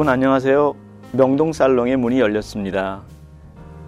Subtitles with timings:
[0.00, 0.74] 여러분 안녕하세요.
[1.12, 3.02] 명동 살롱의 문이 열렸습니다.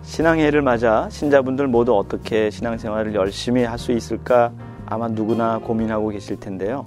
[0.03, 4.53] 신앙해를 맞아 신자분들 모두 어떻게 신앙생활을 열심히 할 수 있을까
[4.85, 6.85] 아마 누구나 고민하고 계실 텐데요.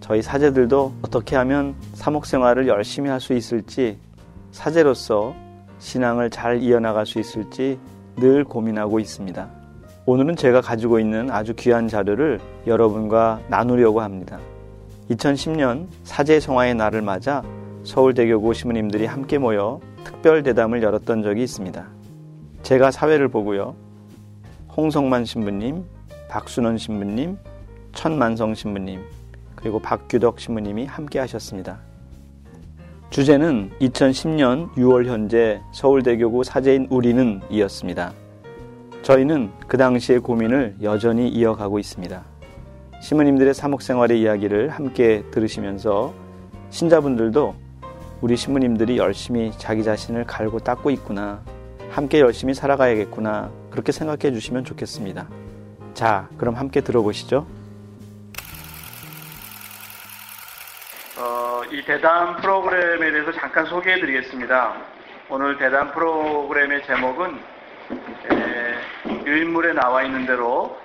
[0.00, 3.96] 저희 사제들도 어떻게 하면 사목생활을 열심히 할 수 있을지
[4.52, 5.34] 사제로서
[5.78, 7.78] 신앙을 잘 이어나갈 수 있을지
[8.16, 9.48] 늘 고민하고 있습니다.
[10.04, 14.38] 오늘은 제가 가지고 있는 아주 귀한 자료를 여러분과 나누려고 합니다.
[15.08, 17.42] 2010년 사제 성화의 날을 맞아
[17.84, 21.86] 서울대교구 신부님들이 함께 모여 특별 대담을 열었던 적이 있습니다.
[22.62, 23.74] 제가 사회를 보고요.
[24.76, 25.84] 홍성만 신부님,
[26.28, 27.36] 박순원 신부님,
[27.92, 29.00] 천만성 신부님,
[29.56, 31.80] 그리고 박규덕 신부님이 함께 하셨습니다.
[33.10, 38.12] 주제는 2010년 6월 현재 서울대교구 사제인 우리는 이었습니다.
[39.02, 42.22] 저희는 그 당시의 고민을 여전히 이어가고 있습니다.
[43.02, 46.12] 신부님들의 사목생활의 이야기를 함께 들으시면서
[46.68, 47.54] 신자분들도
[48.20, 51.40] 우리 신부님들이 열심히 자기 자신을 갈고 닦고 있구나.
[51.90, 53.50] 함께 열심히 살아가야겠구나.
[53.70, 55.26] 그렇게 생각해 주시면 좋겠습니다.
[55.94, 57.46] 자, 그럼 함께 들어보시죠.
[61.18, 64.74] 어, 이 대담 프로그램에 대해서 잠깐 소개해 드리겠습니다.
[65.30, 67.38] 오늘 대담 프로그램의 제목은
[68.32, 70.76] 에, 유인물에 나와 있는 대로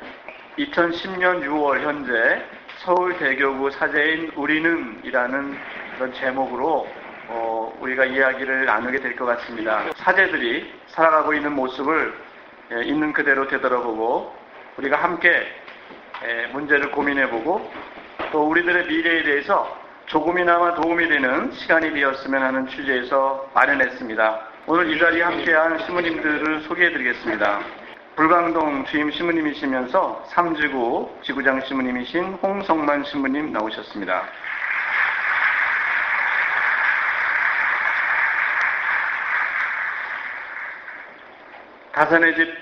[0.57, 2.41] 2010년 6월 현재
[2.83, 5.57] 서울 대교구 사제인 우리는 이라는
[5.97, 6.87] 그런 제목으로
[7.27, 9.83] 어, 우리가 이야기를 나누게 될 것 같습니다.
[9.95, 12.13] 사제들이 살아가고 있는 모습을
[12.73, 14.35] 예, 있는 그대로 되돌아보고
[14.77, 15.47] 우리가 함께
[16.25, 17.71] 예, 문제를 고민해보고
[18.31, 24.41] 또 우리들의 미래에 대해서 조금이나마 도움이 되는 시간이 되었으면 하는 취지에서 마련했습니다.
[24.67, 27.59] 오늘 이 자리에 함께한 신부님들을 소개해드리겠습니다.
[28.15, 34.23] 불광동 주임 신부님이시면서 삼지구 지구장 신부님이신 홍성만 신부님 나오셨습니다.
[41.95, 42.53] 다산의 집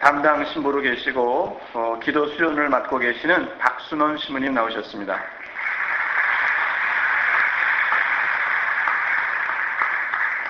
[0.00, 5.22] 담당 신부로 계시고 어, 기도 수련을 맡고 계시는 박순원 신부님 나오셨습니다.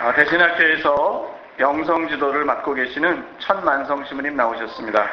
[0.01, 5.07] 어, 대신학교에서 영성 지도를 맡고 계시는 천만성 신부님 나오셨습니다.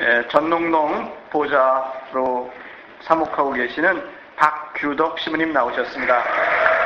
[0.00, 2.52] 예, 전농동 보좌로
[3.02, 6.81] 사목하고 계시는 박규덕 신부님 나오셨습니다.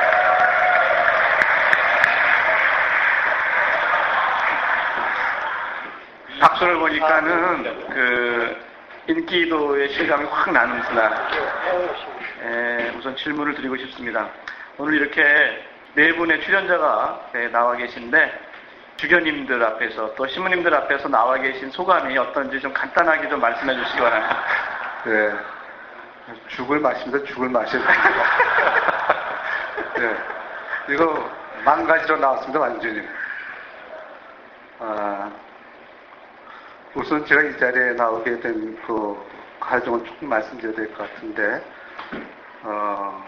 [6.39, 8.57] 박수를 보니까는 그
[9.07, 11.29] 인기도의 실감이 확 나는구나.
[12.43, 14.29] 예, 우선 질문을 드리고 싶습니다.
[14.77, 18.47] 오늘 이렇게 네 분의 출연자가 예, 나와 계신데
[18.97, 24.43] 주교님들 앞에서 또 신부님들 앞에서 나와 계신 소감이 어떤지 좀 간단하게 좀 말씀해 주시기 바랍니다.
[25.05, 25.33] 네.
[26.49, 27.25] 죽을 마십니다.
[27.25, 27.83] 죽을 됩니다.
[29.95, 30.17] 네.
[30.93, 31.31] 이거
[31.63, 32.59] 망가지로 나왔습니다.
[32.59, 33.01] 완전히.
[34.79, 35.31] 아,
[36.95, 39.17] 우선 제가 이 자리에 나오게 된 그
[39.59, 41.63] 과정을 조금 말씀드려야 될 것 같은데,
[42.63, 43.23] 어,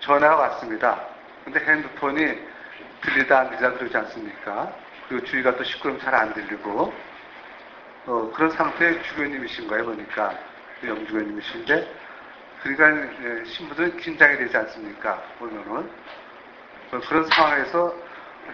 [0.00, 1.00] 전화가 왔습니다.
[1.44, 2.38] 근데 핸드폰이
[3.00, 4.72] 들리다 안 들리다 그러지 않습니까?
[5.08, 6.92] 그리고 주위가 또 시끄러우면 잘안 들리고,
[8.06, 10.34] 어, 그런 상태의 주교님이신 거예요, 보니까.
[10.84, 11.94] 영주교님이신데,
[12.62, 15.22] 그러니까 예, 신부들은 긴장이 되지 않습니까?
[15.38, 15.90] 보면은.
[16.92, 17.94] 어, 그런 상황에서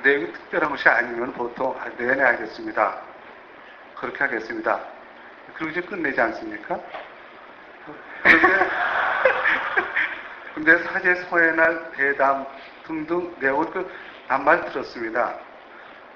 [0.03, 3.01] 내용이 특별한 것이 아니면 보통, 아, 네네, 알겠습니다.
[3.97, 4.81] 그렇게 하겠습니다.
[5.55, 6.79] 그리고 이제 끝내지 않습니까?
[8.23, 8.25] 그런데,
[10.55, 12.47] 근데 사제 서해날 대담
[12.87, 13.91] 등등 내용을 그
[14.29, 15.35] 낱말 들었습니다.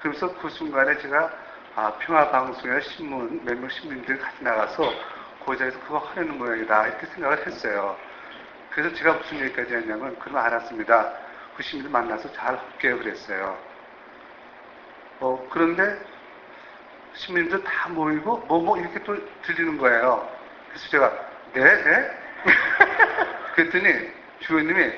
[0.01, 1.31] 그래서 그 순간에 제가
[1.75, 4.91] 아, 평화방송이나 신문, 몇 명 신문들이 같이 나가서
[5.45, 6.87] 고자에서 그거 하려는 모양이다.
[6.87, 7.95] 이렇게 생각을 했어요.
[8.71, 11.13] 그래서 제가 무슨 얘기까지 했냐면, 그럼 알았습니다.
[11.55, 12.97] 그 시민들 만나서 잘 할게요.
[12.97, 13.57] 그랬어요.
[15.21, 15.99] 어, 그런데
[17.19, 20.27] 시민들 다 모이고, 뭐, 뭐, 이렇게 또 들리는 거예요.
[20.69, 21.11] 그래서 제가,
[21.53, 22.11] 네, 네?
[23.55, 24.93] 그랬더니 주연님이,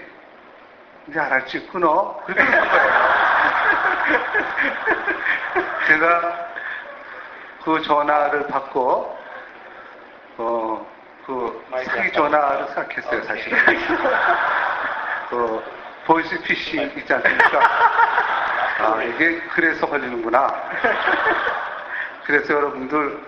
[1.07, 2.21] 이제 알았지, 끊어.
[2.25, 2.91] 그렇게 하는 거예요.
[5.87, 6.47] 제가
[7.63, 9.17] 그 전화를 받고,
[10.37, 10.87] 어,
[11.25, 13.57] 그, 사기 전화를 생각했어요, 사실은.
[15.29, 15.63] 그,
[16.05, 17.59] 보이스 피싱 있지 않습니까?
[18.79, 20.47] 아, 이게 그래서 걸리는구나.
[22.25, 23.19] 그래서 여러분들,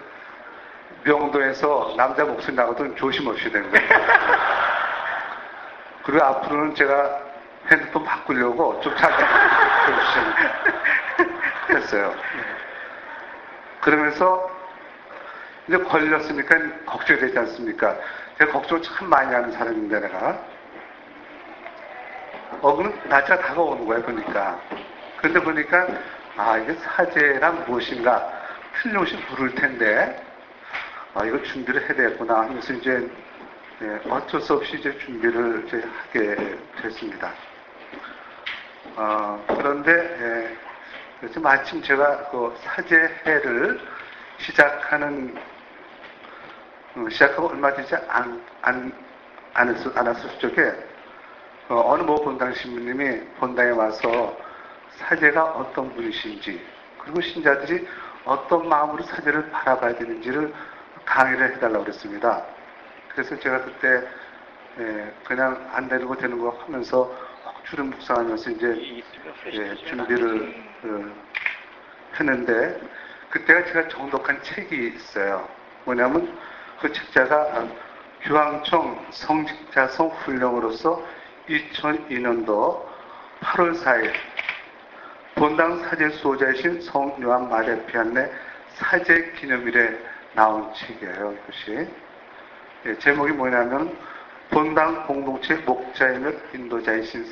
[1.04, 3.88] 명도에서 남자 목소리 나고도 조심없이 되는 거예요.
[6.04, 7.20] 그리고 앞으로는 제가
[7.72, 9.16] 핸드폰 바꾸려고 좀 자기
[9.88, 10.24] 조심
[11.78, 12.14] 했어요.
[13.82, 14.50] 그러면서
[15.68, 17.96] 이제 걸렸으니까 걱정이 되지 않습니까?
[18.38, 20.38] 제가 걱정을 참 많이 하는 사람인데 내가
[22.62, 24.60] 어 그는 날짜가 다가오는 거예요 보니까
[25.18, 25.88] 그런데 보니까
[26.38, 28.33] 아 이게 사제란 무엇인가
[28.82, 30.22] 틀림없이 부를 텐데
[31.14, 33.10] 아 이거 준비를 해야 되겠구나 하면서 이제
[33.82, 37.32] 예, 어쩔 수 없이 이제 준비를 이제 하게 됐습니다.
[38.96, 40.58] 어, 그런데 예,
[41.20, 43.80] 그래서 마침 제가 그 사제회를
[44.38, 45.36] 시작하는
[46.96, 48.94] 어, 시작하고 얼마 되지 안, 안,
[49.54, 50.74] 않았을, 않았을 적에
[51.70, 54.38] 어, 느모 본당 신부님이 본당에 와서
[54.98, 56.62] 사제가 어떤 분이신지
[57.00, 57.88] 그리고 신자들이
[58.26, 60.54] 어떤 마음으로 사제를 바라봐야 되는지를
[61.06, 62.44] 강의를 해달라고 그랬습니다.
[63.10, 64.08] 그래서 제가 그때
[64.80, 67.16] 예, 그냥 안 되는 되는 거 하면서
[67.46, 69.04] 억주를 묵상하면서 이제
[69.52, 71.12] 예, 준비를 어,
[72.20, 72.82] 했는데
[73.30, 75.48] 그때가 제가 정독한 책이 있어요.
[75.86, 76.38] 뭐냐면
[76.82, 77.68] 그 책자가
[78.22, 81.04] 규황청 성직자성 훈령으로서
[81.48, 82.86] 2002년도
[83.42, 84.14] 8월 4일
[85.36, 88.32] 본당 사제 수호자이신 성 요한 마대피안네
[88.76, 90.00] 사제 기념일에
[90.34, 91.34] 나온 책이에요.
[91.34, 91.88] 이것이
[92.86, 93.98] 예, 제목이 뭐냐면
[94.50, 97.26] 본당 공동체 목자이며 인도자이신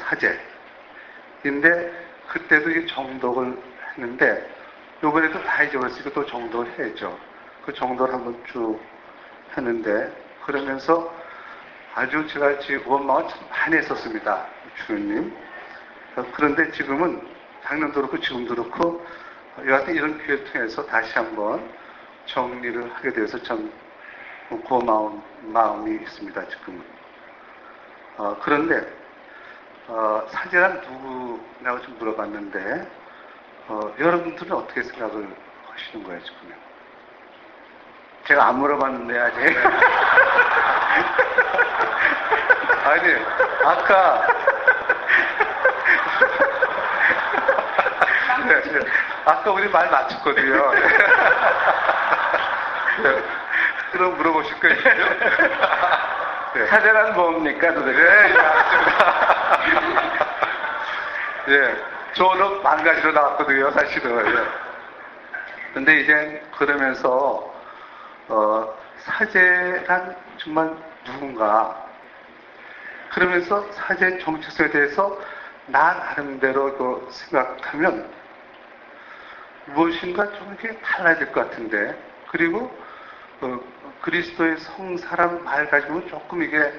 [1.44, 1.92] 사제인데
[2.28, 3.58] 그때도 이 정독을
[3.92, 4.50] 했는데
[5.04, 7.18] 요번에도 다 잊어버렸으니까 또 정독을 해야죠.
[7.66, 8.80] 그 정도를 한번 쭉
[9.56, 10.12] 했는데
[10.46, 11.14] 그러면서
[11.94, 14.48] 아주 제가 지금 원망을 참 많이 했었습니다.
[14.88, 15.36] 주님.
[16.34, 17.22] 그런데 지금은
[17.64, 19.06] 작년도 그렇고 지금도 그렇고
[19.66, 21.70] 여하튼 이런 기회를 통해서 다시 한번
[22.26, 23.72] 정리를 하게 돼서 참
[24.66, 26.84] 고마운 마음이 있습니다, 지금은.
[28.18, 28.86] 어, 그런데,
[29.88, 32.88] 어, 사제란 누구냐고 좀 물어봤는데,
[33.68, 35.28] 어, 여러분들은 어떻게 생각을
[35.72, 36.54] 하시는 거예요, 지금요?
[38.26, 39.40] 제가 안 물어봤는데, 아직.
[42.84, 43.14] 아니,
[43.64, 44.28] 아까,
[48.48, 48.80] 네, 네.
[49.26, 50.72] 아까 우리 말 맞췄거든요.
[50.72, 50.82] 네.
[53.92, 54.76] 그럼 물어보실 거예요?
[56.54, 56.66] 네.
[56.68, 58.02] 사제란 뭡니까 도대체?
[58.02, 58.36] 네,
[61.48, 61.76] 예, 예.
[62.14, 64.36] 저는 만 가지로 나왔거든요, 사실은.
[64.36, 64.44] 예.
[65.74, 67.54] 근데 이제 그러면서,
[68.28, 70.76] 어, 사제란 정말
[71.06, 71.76] 누군가.
[73.12, 75.18] 그러면서 사제 정체성에 대해서
[75.68, 78.10] 나 나름대로 그 생각하면
[79.74, 81.98] 무엇인가 좀 이렇게 달라야 될것 같은데.
[82.30, 82.76] 그리고
[83.42, 83.60] 어,
[84.02, 86.72] 그리스도의 성사란 말 가지고 조금 이게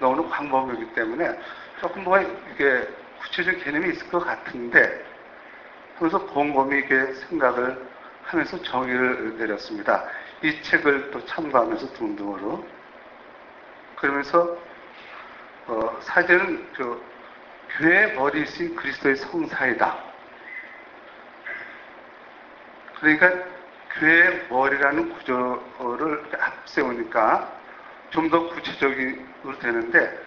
[0.00, 1.38] 너무 광범위이기 때문에
[1.80, 2.88] 조금 뭐가 이게
[3.20, 5.04] 구체적인 개념이 있을 것 같은데
[5.98, 7.86] 그래서 곰곰이 이게 생각을
[8.24, 10.04] 하면서 정의를 내렸습니다.
[10.42, 12.66] 이 책을 또 참고하면서 등등으로
[13.96, 14.58] 그러면서
[15.66, 16.98] 어, 사제는 저
[17.78, 20.11] 교회 머리신 그리스도의 성사이다.
[23.02, 23.30] 그러니까
[23.98, 27.60] 교회의 머리라는 구조를 앞세우니까
[28.10, 30.18] 좀 더 구체적으로 되는데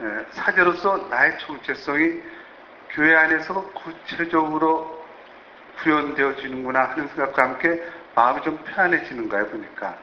[0.00, 2.22] 예, 사제로서 나의 정체성이
[2.90, 5.04] 교회 안에서 구체적으로
[5.78, 7.82] 구현되어지는구나 하는 생각과 함께
[8.14, 9.98] 마음이 좀 편안해지는 거예요 보니까.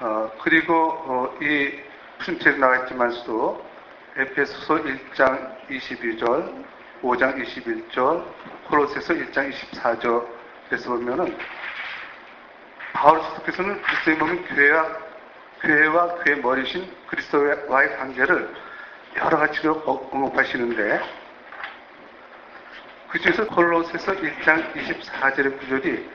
[0.00, 1.80] 어, 그리고 어, 이
[2.18, 3.64] 무슨 책 나왔지만서도
[4.16, 6.64] 에페소서 1장 22절
[7.04, 8.24] 5장 21절
[8.68, 10.26] 콜로세서 1장 24절
[10.68, 11.36] 그래서 보면은
[12.94, 14.96] 바울 사도께서는 그리스도의 몸인 교회와
[15.60, 18.54] 교회와 교회 머리신 그리스도와의 관계를
[19.16, 21.00] 여러 가지로 언급하시는데
[23.10, 26.10] 그 중에서 콜로세서 1장 24절의 구절이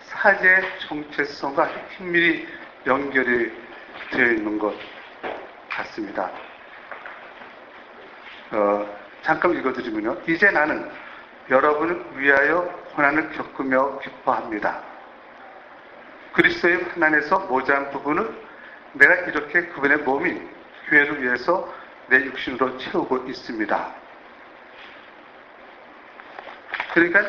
[0.00, 2.48] 사제 정체성과 긴밀히
[2.86, 3.52] 연결이
[4.10, 4.74] 되어 있는 것
[5.68, 6.30] 같습니다.
[8.50, 10.22] 어, 잠깐 읽어드리면요.
[10.26, 10.90] 이제 나는
[11.48, 12.62] 여러분을 위하여
[12.94, 14.82] 고난을 겪으며 기뻐합니다.
[16.32, 18.34] 그리스도의 환난에서 모자란 부분을
[18.94, 20.48] 내가 이렇게 그분의 몸인
[20.88, 21.72] 교회를 위해서
[22.08, 23.94] 내 육신으로 채우고 있습니다.
[26.94, 27.20] 그러니까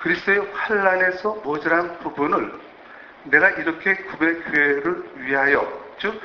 [0.00, 2.60] 그리스도의 환란에서 모자란 부분을
[3.24, 6.20] 내가 이렇게 그분의 교회를 위하여 즉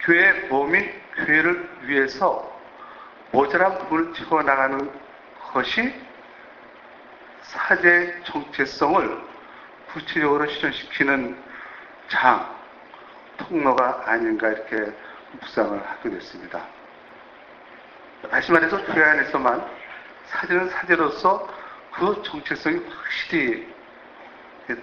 [0.00, 2.55] 교회의 몸인 교회를 위해서
[3.32, 4.90] 모자란 부분을 채워나가는
[5.52, 5.94] 것이
[7.42, 9.20] 사제 정체성을
[9.92, 11.36] 구체적으로 실현시키는
[12.08, 12.54] 장,
[13.38, 14.92] 통로가 아닌가 이렇게
[15.32, 16.60] 묵상을 하게 됐습니다.
[18.30, 19.66] 다시 말해서 교회 안에서만
[20.26, 21.48] 사제는 사제로서
[21.92, 23.74] 그 정체성이 확실히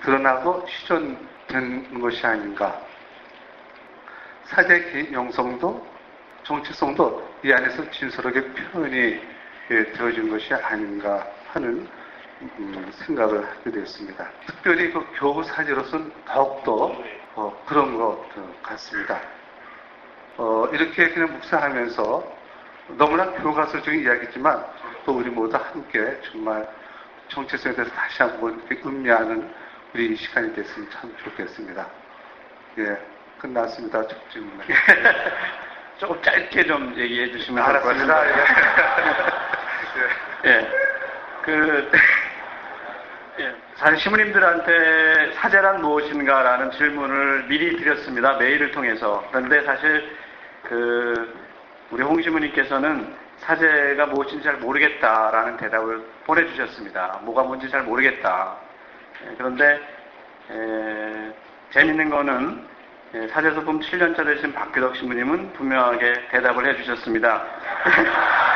[0.01, 2.81] 드러나고 실현될 된 것이 아닌가.
[4.45, 5.85] 사제 영성도
[6.43, 9.21] 정체성도 이 안에서 진솔하게 표현이
[9.71, 11.87] 예, 되어진 것이 아닌가 하는
[12.41, 14.29] 음, 생각을 하게 되었습니다.
[14.45, 17.01] 특별히 그 교우 사제로서는 더욱더
[17.35, 18.27] 어, 그런 것
[18.61, 19.21] 같습니다.
[20.37, 22.43] 어, 이렇게 그냥 묵상하면서
[22.97, 24.65] 너무나 교과서적인 이야기지만
[25.05, 26.67] 또 우리 모두 함께 정말
[27.29, 29.49] 정체성에 대해서 다시 한번 이렇게 음미하는
[29.93, 31.87] 우리 시간이 됐으면 참 좋겠습니다.
[32.79, 32.97] 예,
[33.39, 34.05] 끝났습니다.
[34.07, 34.59] 첫 질문.
[35.97, 38.27] 조금 짧게 좀 얘기해 주시면 알았습니다.
[38.27, 38.33] 예.
[40.49, 40.67] 예.
[41.43, 41.91] 그,
[43.39, 43.55] 예.
[43.75, 48.37] 사실 시무님들한테 사제란 무엇인가라는 질문을 미리 드렸습니다.
[48.37, 49.23] 메일을 통해서.
[49.29, 50.15] 그런데 사실
[50.63, 51.33] 그,
[51.91, 57.19] 우리 홍 시무님께서는 사제가 무엇인지 잘 모르겠다라는 대답을 보내주셨습니다.
[57.23, 58.55] 뭐가 뭔지 잘 모르겠다.
[59.25, 59.79] 예, 그런데,
[60.49, 61.33] 에,
[61.71, 62.72] 재밌는 거는 예,
[63.29, 67.43] 사제소품 7년차 되신 박규덕 신부님은 분명하게 대답을 해주셨습니다.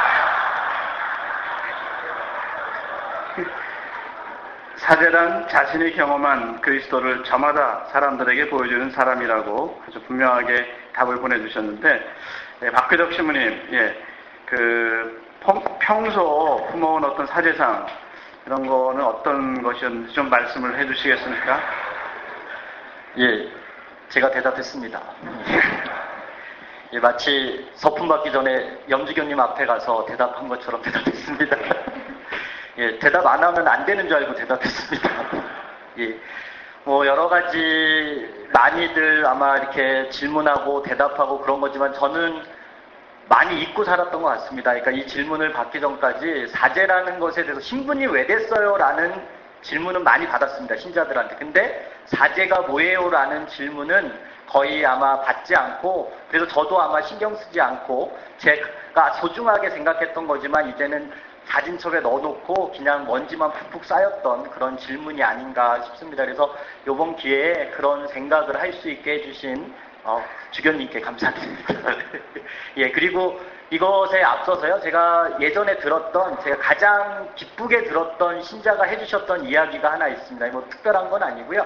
[4.77, 12.13] 사제란 자신이 경험한 그리스도를 저마다 사람들에게 보여주는 사람이라고 아주 분명하게 답을 보내주셨는데,
[12.63, 13.95] 예, 박규덕 신부님, 예,
[14.47, 15.23] 그
[15.79, 17.85] 평소 품어온 어떤 사제상
[18.47, 21.61] 이런 거는 어떤 것이었는지 좀 말씀을 해주시겠습니까?
[23.19, 23.56] 예,
[24.09, 25.01] 제가 대답했습니다.
[26.93, 31.57] 예, 마치 서품 받기 전에 염주경님 앞에 가서 대답한 것처럼 대답했습니다.
[32.77, 35.09] 예, 대답 안 하면 안 되는 줄 알고 대답했습니다.
[35.99, 36.19] 예,
[36.85, 42.41] 뭐 여러 가지 많이들 아마 이렇게 질문하고 대답하고 그런 거지만 저는
[43.27, 44.71] 많이 잊고 살았던 것 같습니다.
[44.71, 48.77] 그러니까 이 질문을 받기 전까지 사제라는 것에 대해서 신분이 왜 됐어요?
[48.77, 49.37] 라는
[49.67, 50.77] 질문은 많이 받았습니다.
[50.77, 51.36] 신자들한테.
[51.36, 53.09] 근데 사제가 뭐예요?
[53.09, 60.25] 라는 질문은 거의 아마 받지 않고 그래서 저도 아마 신경 쓰지 않고 제가 소중하게 생각했던
[60.25, 61.12] 거지만 이제는
[61.47, 66.24] 사진첩에 넣어놓고 그냥 먼지만 푹푹 쌓였던 그런 질문이 아닌가 싶습니다.
[66.24, 71.74] 그래서 이번 기회에 그런 생각을 할 수 있게 해주신 어, 주견님께 감사드립니다.
[72.77, 80.07] 예, 그리고 이것에 앞서서요, 제가 예전에 들었던, 제가 가장 기쁘게 들었던 신자가 해주셨던 이야기가 하나
[80.07, 80.47] 있습니다.
[80.47, 81.65] 뭐 특별한 건 아니고요.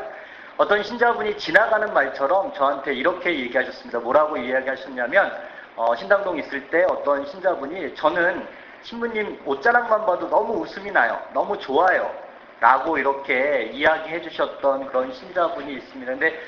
[0.58, 4.00] 어떤 신자분이 지나가는 말처럼 저한테 이렇게 얘기하셨습니다.
[4.00, 5.32] 뭐라고 이야기하셨냐면,
[5.76, 8.48] 어, 신당동 있을 때 어떤 신자분이 저는
[8.82, 11.22] 신부님 옷자락만 봐도 너무 웃음이 나요.
[11.34, 12.12] 너무 좋아요.
[12.60, 16.12] 라고 이렇게 이야기해 주셨던 그런 신자분이 있습니다.
[16.14, 16.40] 근데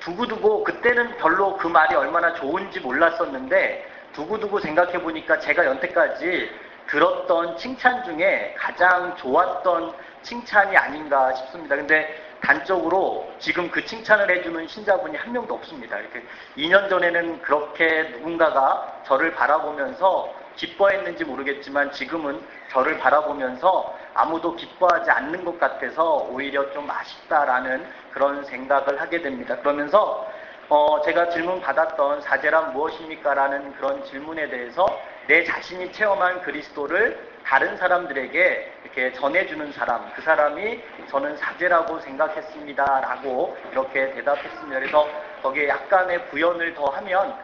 [0.00, 6.50] 두고두고 그때는 별로 그 말이 얼마나 좋은지 몰랐었는데 두고두고 생각해 보니까 제가 연태까지
[6.86, 11.76] 들었던 칭찬 중에 가장 좋았던 칭찬이 아닌가 싶습니다.
[11.76, 15.98] 근데 단적으로 지금 그 칭찬을 해주는 신자분이 한 명도 없습니다.
[15.98, 16.22] 이렇게
[16.56, 22.40] 2년 전에는 그렇게 누군가가 저를 바라보면서 기뻐했는지 모르겠지만 지금은
[22.70, 29.56] 저를 바라보면서 아무도 기뻐하지 않는 것 같아서 오히려 좀 아쉽다라는 그런 생각을 하게 됩니다.
[29.56, 30.30] 그러면서
[30.70, 33.34] 어 제가 질문 받았던 사제란 무엇입니까?
[33.34, 34.86] 라는 그런 질문에 대해서
[35.26, 43.00] 내 자신이 체험한 그리스도를 다른 사람들에게 이렇게 전해주는 사람, 그 사람이 저는 사제라고 생각했습니다.
[43.00, 44.78] 라고 이렇게 대답했습니다.
[44.78, 45.06] 그래서
[45.42, 47.34] 거기에 약간의 구현을 더 하면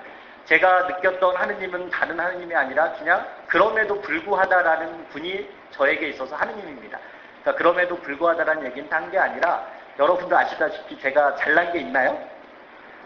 [0.47, 6.99] 제가 느꼈던 하느님은 다른 하느님이 아니라 그냥 그럼에도 불구하다라는 분이 저에게 있어서 하느님입니다.
[7.43, 9.67] 그러니까 그럼에도 불구하다라는 얘기는 딴 게 아니라
[9.99, 12.30] 여러분도 아시다시피 제가 잘난 게 있나요?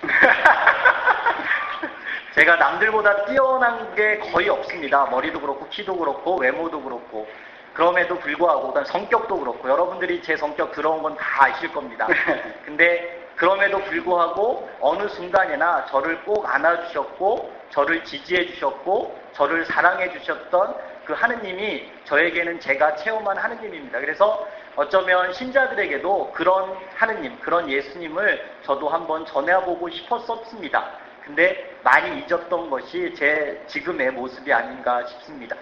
[2.35, 5.07] 제가 남들보다 뛰어난 게 거의 없습니다.
[5.07, 7.29] 머리도 그렇고 키도 그렇고 외모도 그렇고
[7.75, 12.09] 그럼에도 불구하고 그다음 성격도 그렇고 여러분들이 제 성격 들어온 건 다 아실 겁니다.
[12.65, 21.13] 근데 그럼에도 불구하고 어느 순간이나 저를 꼭 안아주셨고 저를 지지해 주셨고 저를 사랑해 주셨던 그
[21.13, 24.01] 하느님이 저에게는 제가 체험한 하느님입니다.
[24.01, 24.47] 그래서
[24.77, 30.85] 어쩌면 신자들에게도 그런 하느님, 그런 예수님을 저도 한번 전해보고 싶었었습니다.
[31.25, 35.57] 근데 많이 잊었던 것이 제 지금의 모습이 아닌가 싶습니다.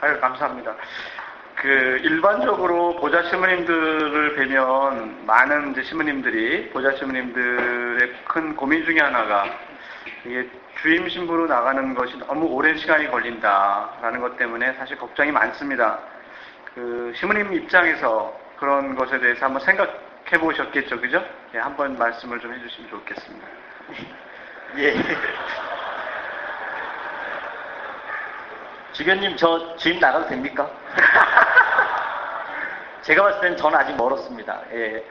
[0.00, 0.74] 아유, 감사합니다.
[1.56, 1.68] 그
[2.04, 9.44] 일반적으로 보좌 시무님들을 뵈면 많은 이제 시무님들이 보좌 시무님들의 큰 고민 중에 하나가
[10.24, 10.48] 이게
[10.80, 15.98] 주임 신부로 나가는 것이 너무 오랜 시간이 걸린다라는 것 때문에 사실 걱정이 많습니다.
[16.78, 21.24] 그 시무님 입장에서 그런 것에 대해서 한번 생각해 보셨겠죠, 그죠?
[21.52, 23.46] 예, 한번 말씀을 좀 해주시면 좋겠습니다.
[24.76, 24.94] 예.
[28.92, 30.70] 주변님, 저 주임 나가도 됩니까?
[33.02, 34.62] 제가 봤을 땐 저는 아직 멀었습니다.
[34.72, 35.04] 예.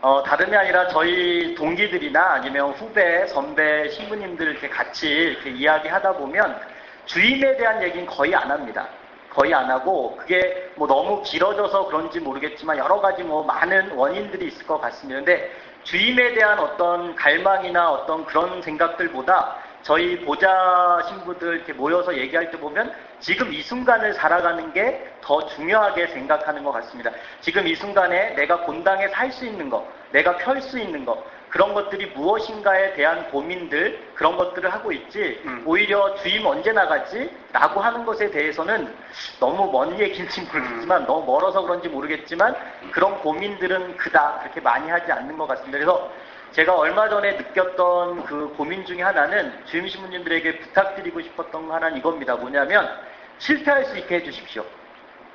[0.00, 6.60] 어, 다름이 아니라 저희 동기들이나 아니면 후배, 선배, 신부님들 이렇게 같이 이렇게 이야기하다 보면
[7.06, 8.88] 주임에 대한 얘기는 거의 안 합니다.
[9.32, 14.66] 거의 안 하고 그게 뭐 너무 길어져서 그런지 모르겠지만 여러 가지 뭐 많은 원인들이 있을
[14.66, 15.20] 것 같습니다.
[15.20, 15.50] 근데
[15.84, 22.94] 주임에 대한 어떤 갈망이나 어떤 그런 생각들보다 저희 보좌 신부들 이렇게 모여서 얘기할 때 보면
[23.20, 27.10] 지금 이 순간을 살아가는 게 더 중요하게 생각하는 것 같습니다.
[27.40, 31.72] 지금 이 순간에 내가 본당에 살 수 있는 것, 내가 펼 수 있는 것, 그런
[31.74, 35.62] 것들이 무엇인가에 대한 고민들, 그런 것들을 하고 있지, 음.
[35.64, 37.30] 오히려 주임 언제 나가지?
[37.52, 38.94] 라고 하는 것에 대해서는
[39.38, 41.06] 너무 먼 얘기인지 모르겠지만, 음.
[41.06, 42.56] 너무 멀어서 그런지 모르겠지만,
[42.90, 45.78] 그런 고민들은 그다, 그렇게 많이 하지 않는 것 같습니다.
[45.78, 46.10] 그래서
[46.52, 52.36] 제가 얼마 전에 느꼈던 그 고민 중에 하나는 주임 신부님들에게 부탁드리고 싶었던 거 하나는 이겁니다.
[52.36, 52.90] 뭐냐면
[53.38, 54.62] 실패할 수 있게 해주십시오.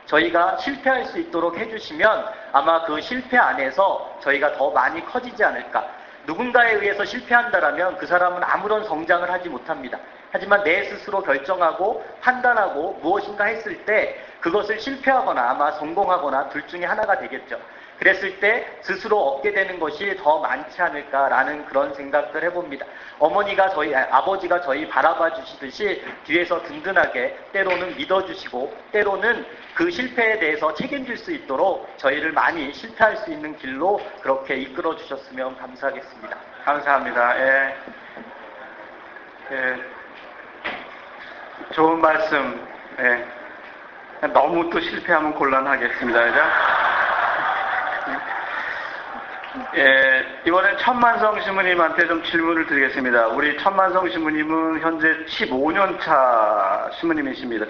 [0.06, 5.90] 저희가 실패할 수 있도록 해주시면 아마 그 실패 안에서 저희가 더 많이 커지지 않을까.
[6.28, 9.98] 누군가에 의해서 실패한다라면 그 사람은 아무런 성장을 하지 못합니다.
[10.32, 17.18] 하지만 내 스스로 결정하고 판단하고 무엇인가 했을 때 그것을 실패하거나 아마 성공하거나 둘 중에 하나가
[17.18, 17.60] 되겠죠.
[18.00, 22.86] 그랬을 때 스스로 얻게 되는 것이 더 많지 않을까라는 그런 생각들 해봅니다.
[23.18, 31.18] 어머니가 저희, 아버지가 저희 바라봐 주시듯이 뒤에서 든든하게 때로는 믿어주시고 때로는 그 실패에 대해서 책임질
[31.18, 36.38] 수 있도록 저희를 많이 실패할 수 있는 길로 그렇게 이끌어 주셨으면 감사하겠습니다.
[36.66, 37.40] 감사합니다.
[37.40, 37.76] 예.
[39.52, 39.76] 예.
[41.74, 42.68] 좋은 말씀.
[43.00, 44.28] 예.
[44.28, 46.24] 너무 또 실패하면 곤란하겠습니다.
[46.24, 46.42] 그죠?
[49.76, 53.28] 예, 이번엔 천만성 신부님한테 좀 질문을 드리겠습니다.
[53.28, 57.66] 우리 천만성 신부님은 현재 15년 차 신부님이십니다.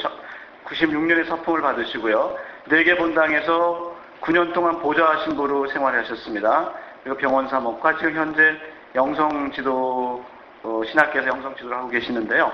[0.65, 2.37] 96년에 서풍을 받으시고요.
[2.69, 6.73] 4개 본당에서 9년 동안 보좌 신부로 생활하셨습니다.
[7.03, 8.57] 그리고 병원 사목과 지금 현재
[8.95, 10.25] 영성 지도
[10.63, 12.51] 어, 신학교에서 영성 지도를 하고 계시는데요.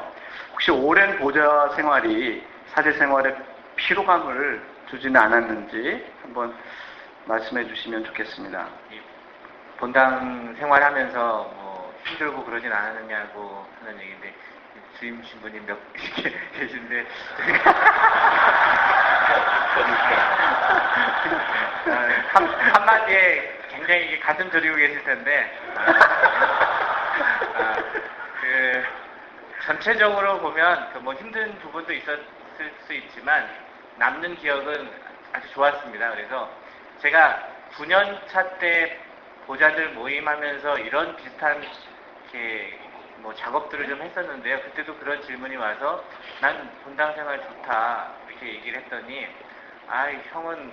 [0.52, 3.36] 혹시 오랜 보좌 생활이 사제 생활에
[3.76, 6.54] 피로감을 주지는 않았는지 한번
[7.26, 8.68] 말씀해 주시면 좋겠습니다.
[9.78, 11.20] 본당 생활하면서
[11.56, 14.34] 뭐 힘들고 그러진 않았느냐고 하는 얘기인데
[15.00, 15.78] 주임 신부님 몇
[16.54, 17.06] 계신데
[22.32, 25.60] 한, 한마디에 굉장히 가슴 저리고 계실 텐데
[27.56, 27.76] 아,
[28.42, 28.84] 그
[29.66, 32.26] 전체적으로 보면 그 뭐 힘든 부분도 있었을
[32.86, 33.50] 수 있지만
[33.98, 34.90] 남는 기억은
[35.34, 36.12] 아주 좋았습니다.
[36.12, 36.50] 그래서
[37.02, 37.40] 제가
[37.76, 38.98] 9년 차 때
[39.46, 41.62] 보자들 모임하면서 이런 비슷한
[42.24, 42.80] 이렇게
[43.18, 44.62] 뭐 작업들을 좀 했었는데요.
[44.62, 46.04] 그때도 그런 질문이 와서
[46.42, 49.28] 난 본당 생활 좋다 이렇게 얘기를 했더니
[49.88, 50.72] 아 형은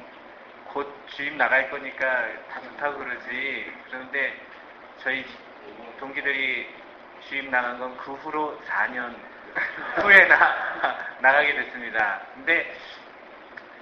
[0.66, 3.72] 곧 주임 나갈 거니까 다 좋다고 그러지.
[3.86, 4.34] 그런데
[4.98, 5.24] 저희
[5.98, 6.68] 동기들이
[7.28, 9.14] 주임 나간 건 그 후로 4년
[10.02, 12.20] 후에 나, 나가게 됐습니다.
[12.34, 12.74] 근데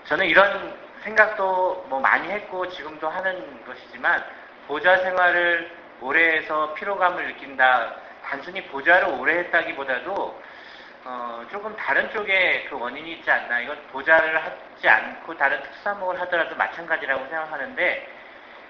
[0.05, 4.25] 저는 이런 생각도 뭐 많이 했고 지금도 하는 것이지만
[4.69, 5.71] 보좌 생활을
[6.03, 7.97] 오래 해서 피로감을 느낀다.
[8.23, 10.43] 단순히 보좌를 오래 했다기보다도
[11.05, 13.61] 어, 조금 다른 쪽에 그 원인이 있지 않나.
[13.61, 18.09] 이건 보좌를 하지 않고 다른 특사목을 하더라도 마찬가지라고 생각하는데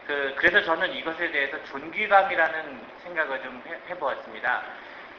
[0.06, 4.62] 그, 그래서 저는 이것에 대해서 존귀감이라는 생각을 좀 해, 보았습니다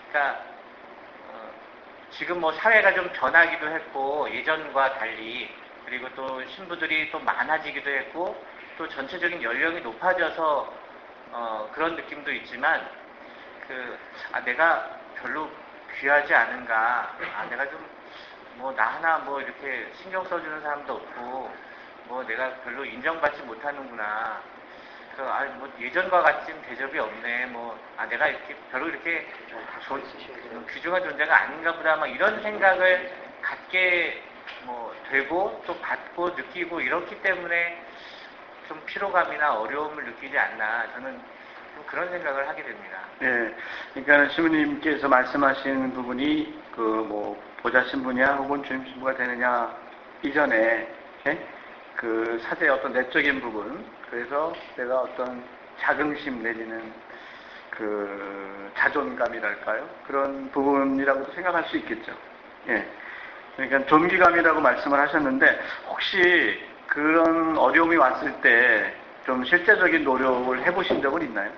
[0.10, 0.44] 그러니까
[1.28, 1.52] 어,
[2.12, 5.54] 지금 뭐 사회가 좀 변하기도 했고 예전과 달리
[5.86, 8.42] 그리고 또 신부들이 또 많아지기도 했고
[8.80, 10.74] 또 전체적인 연령이 높아져서
[11.32, 12.90] 어, 그런 느낌도 있지만
[13.68, 14.00] 그
[14.32, 15.52] 아, 내가 별로
[16.00, 18.00] 귀하지 않은가 아 내가 좀
[18.60, 21.54] 뭐 나 하나 뭐 이렇게 신경 써주는 사람도 없고
[22.06, 24.42] 뭐 내가 별로 인정받지 못하는구나
[25.16, 27.48] 그, 아, 뭐 예전과 같은 대접이 없네.
[27.48, 29.28] 뭐, 아, 내가 이렇게 별로 이렇게
[29.86, 30.02] 존,
[30.74, 31.98] 귀중한 존재가 아닌가 보다.
[31.98, 33.12] 막 이런 생각을
[33.42, 34.24] 갖게
[34.64, 37.89] 뭐 되고 또 받고 느끼고 이렇기 때문에
[38.70, 41.20] 좀 피로감이나 어려움을 느끼지 않나 저는
[41.76, 43.00] 좀 그런 생각을 하게 됩니다.
[43.18, 43.54] 네,
[43.94, 49.76] 그러니까 신부님께서 말씀하신 부분이 그 뭐 보좌 신부냐 혹은 주임 신부가 되느냐
[50.22, 50.88] 이전에
[51.28, 51.48] 예?
[51.96, 55.44] 그 사제의 어떤 내적인 부분 그래서 내가 어떤
[55.80, 56.94] 자긍심 내지는
[57.72, 62.14] 그 자존감이랄까요 그런 부분이라고도 생각할 수 있겠죠.
[62.68, 62.88] 예.
[63.56, 69.00] 그러니까 존귀감이라고 말씀을 하셨는데 혹시 그런 어려움이 왔을 때
[69.30, 71.52] 좀 실제적인 노력을 해보신 적은 있나요?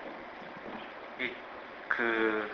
[1.87, 2.51] 그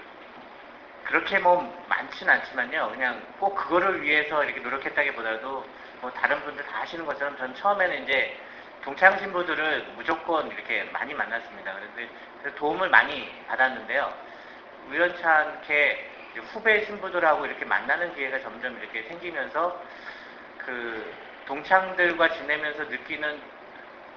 [1.05, 2.91] 그렇게 뭐 많지는 않지만요.
[2.91, 5.65] 그냥 꼭 그거를 위해서 이렇게 노력했다기보다도
[6.01, 8.37] 뭐 다른 분들 다 하시는 것처럼 전 처음에는 이제
[8.83, 11.73] 동창 신부들을 무조건 이렇게 많이 만났습니다.
[11.95, 14.13] 그래서 도움을 많이 받았는데요.
[14.91, 16.11] 우연찮게
[16.53, 19.81] 후배 신부들하고 이렇게 만나는 기회가 점점 이렇게 생기면서
[20.59, 21.11] 그
[21.47, 23.41] 동창들과 지내면서 느끼는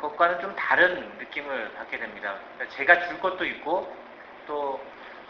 [0.01, 2.37] 것과는 좀 다른 느낌을 받게 됩니다.
[2.55, 3.95] 그러니까 제가 줄 것도 있고
[4.47, 4.81] 또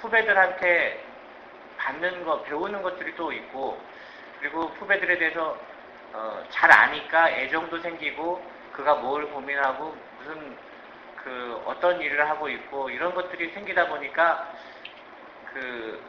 [0.00, 1.04] 후배들한테
[1.76, 3.80] 받는 거, 배우는 것들이 또 있고
[4.40, 5.58] 그리고 후배들에 대해서
[6.12, 10.56] 어, 잘 아니까 애정도 생기고 그가 뭘 고민하고 무슨
[11.16, 14.52] 그 어떤 일을 하고 있고 이런 것들이 생기다 보니까
[15.52, 16.02] 그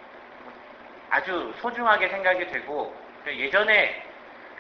[1.10, 2.96] 아주 소중하게 생각이 되고
[3.28, 4.11] 예전에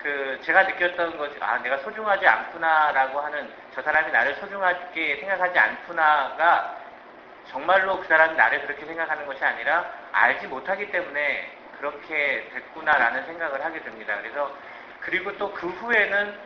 [0.02, 6.78] 그 제가 느꼈던 것이 아 내가 소중하지 않구나라고 하는 저 사람이 나를 소중하게 생각하지 않구나가
[7.50, 13.82] 정말로 그 사람이 나를 그렇게 생각하는 것이 아니라 알지 못하기 때문에 그렇게 됐구나라는 생각을 하게
[13.84, 14.18] 됩니다.
[14.22, 14.56] 그래서
[15.00, 16.40] 그리고 또 그 후에는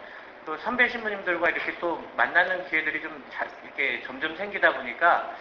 [0.46, 5.34] 또 선배 신부님들과 이렇게 또 만나는 기회들이 좀 자, 이렇게 점점 생기다 보니까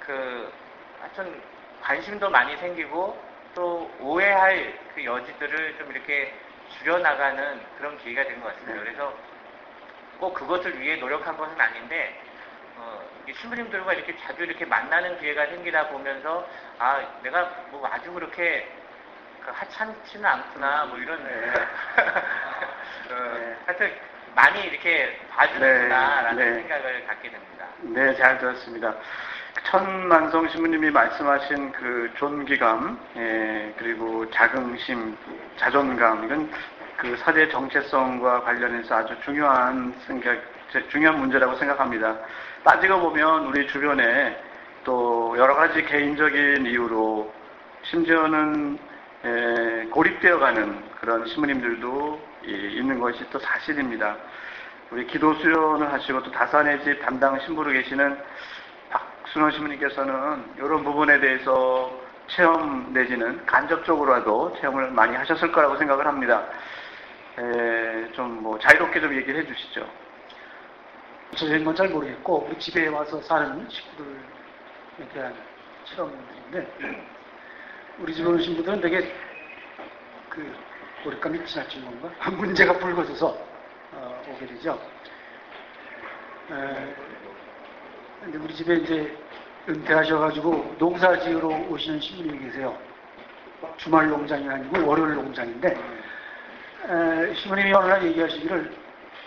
[0.00, 0.52] 그
[1.00, 1.40] 하여튼
[1.82, 3.22] 관심도 많이 생기고
[3.54, 6.34] 또 오해할 그 여지들을 좀 이렇게
[6.78, 8.82] 줄여나가는 그런 기회가 된 것 같습니다.
[8.82, 9.14] 그래서
[10.18, 12.20] 꼭 그것을 위해 노력한 것은 아닌데
[12.76, 13.00] 어,
[13.34, 16.48] 신부님들과 이렇게 자주 이렇게 만나는 기회가 생기다 보면서
[16.78, 18.68] 아 내가 뭐 아주 그렇게
[19.44, 21.52] 그 하찮지는 않구나 뭐 이런 네.
[23.10, 23.56] 어, 네.
[23.66, 23.98] 하여튼
[24.34, 26.60] 많이 이렇게 봐주는구나라는 네, 네.
[26.60, 27.66] 생각을 갖게 됩니다.
[27.80, 28.94] 네, 잘 들었습니다.
[29.64, 35.16] 천만성 신부님이 말씀하신 그 존귀감, 예, 그리고 자긍심,
[35.56, 36.50] 자존감, 이건
[36.96, 40.38] 그 사제 정체성과 관련해서 아주 중요한 생각,
[40.88, 42.16] 중요한 문제라고 생각합니다.
[42.64, 44.40] 따지고 보면 우리 주변에
[44.84, 47.32] 또 여러 가지 개인적인 이유로
[47.82, 48.78] 심지어는
[49.24, 54.16] 예, 고립되어가는 그런 신부님들도 예, 있는 것이 또 사실입니다.
[54.90, 58.16] 우리 기도 수련을 하시고 또 다산의 집 담당 신부로 계시는
[59.36, 61.92] 박순원 신부님께서는 이런 부분에 대해서
[62.26, 66.48] 체험 내지는 간접적으로라도 체험을 많이 하셨을 거라고 생각을 합니다.
[68.14, 69.86] 좀 뭐 자유롭게 좀 얘기를 해주시죠.
[71.36, 75.34] 저희는 건잘 모르겠고 우리 집에 와서 사는 식구들에 대한
[75.84, 76.72] 실험들인데
[77.98, 79.12] 우리 집에 오는 친구들은 되게
[80.30, 80.56] 그
[81.04, 82.30] 고립감이 지나친 건가?
[82.30, 83.36] 문제가 불거져서
[83.92, 84.80] 어, 오게 되죠.
[86.50, 86.94] 에,
[88.22, 89.25] 근데 우리 집에 이제
[89.68, 92.76] 은퇴하셔가지고 농사 지으러 오시는 신부님이 계세요.
[93.76, 95.68] 주말 농장이 아니고 월요일 농장인데
[96.88, 98.76] 에, 신부님이 어느 날 얘기하시기를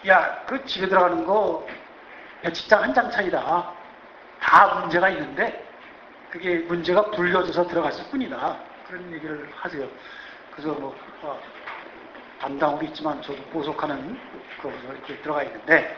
[0.07, 1.67] 야, 그 집에 들어가는 거
[2.41, 3.73] 배치장 한 장 차이다.
[4.39, 5.67] 다 문제가 있는데
[6.29, 8.57] 그게 문제가 불려져서 들어갔을 뿐이다.
[8.87, 9.87] 그런 얘기를 하세요.
[10.51, 11.37] 그래서 뭐 어,
[12.39, 14.17] 담당으로 있지만 저도 보석하는
[14.61, 15.95] 거기서 이렇게 들어가 있는데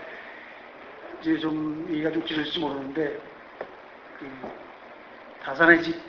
[1.21, 3.30] 이제 좀 얘기가 좀 길어질지 모르는데 그
[5.43, 6.01] 다산의 집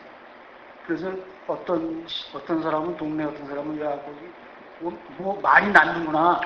[0.86, 1.12] 그래서
[1.46, 4.32] 어떤 어떤 사람은 동네 어떤 사람은 야 거기
[4.80, 6.40] 뭐, 뭐 많이 낳는구나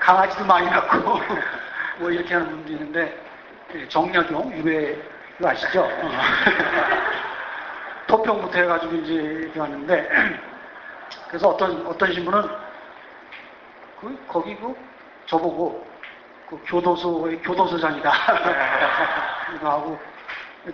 [0.00, 1.20] 강아지도 많이 낳고
[1.98, 3.22] 뭐 이렇게 하는 분도 있는데
[3.74, 4.96] 예, 정약용 유해
[5.38, 5.82] 그 아시죠?
[5.82, 6.10] 어.
[8.06, 10.08] 토평부터 해가지고 이제 이렇게 왔는데
[11.28, 12.48] 그래서 어떤 어떤 신부는
[14.00, 14.74] 그 거기 그
[15.26, 15.86] 저보고
[16.48, 18.12] 그 교도소의 교도소장이다
[19.54, 19.98] 이거 하고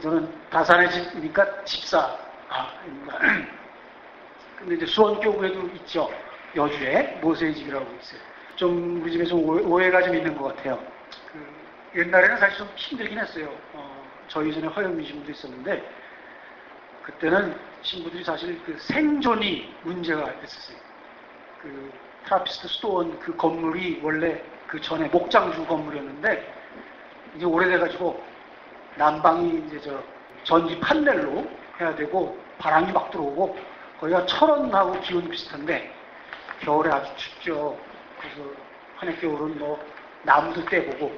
[0.00, 2.16] 저는 다산의 집이니까 집사
[2.48, 3.18] 아 입니다.
[4.56, 6.11] 근데 이제 수원교구에도 있죠
[6.56, 8.20] 여주에 모세의 집이라고 있어요.
[8.56, 10.82] 좀 우리 집에 좀 오해, 가좀 있는 것 같아요.
[11.32, 13.52] 그 옛날에는 사실 좀 힘들긴 했어요.
[13.74, 15.82] 어, 저희 전에 허영미 신부도 있었는데
[17.02, 20.78] 그때는 신부들이 사실 그 생존이 문제가 있었어요.
[21.61, 21.92] 그
[22.24, 26.54] 트라피스트 수도원 그 건물이 원래 그 전에 목장주 건물이었는데
[27.37, 28.32] 이제 오래돼가지고
[28.96, 30.02] 난방이 이제 저
[30.44, 31.46] 전기 판넬로
[31.81, 33.57] 해야 되고 바람이 막 들어오고
[34.00, 35.92] 거기가 철원하고 기온이 비슷한데
[36.61, 37.78] 겨울에 아주 춥죠.
[38.20, 38.50] 그래서
[38.96, 39.85] 한 해 겨울은 뭐
[40.22, 41.12] 나무도 떼보고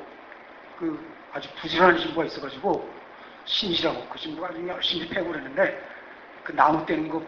[0.79, 2.89] 그 아주 부지런한 신부가 있어가지고
[3.45, 5.87] 신이라고 그 신부가 아주 열심히 패고 그랬는데
[6.45, 7.23] 그 나무 떼는 거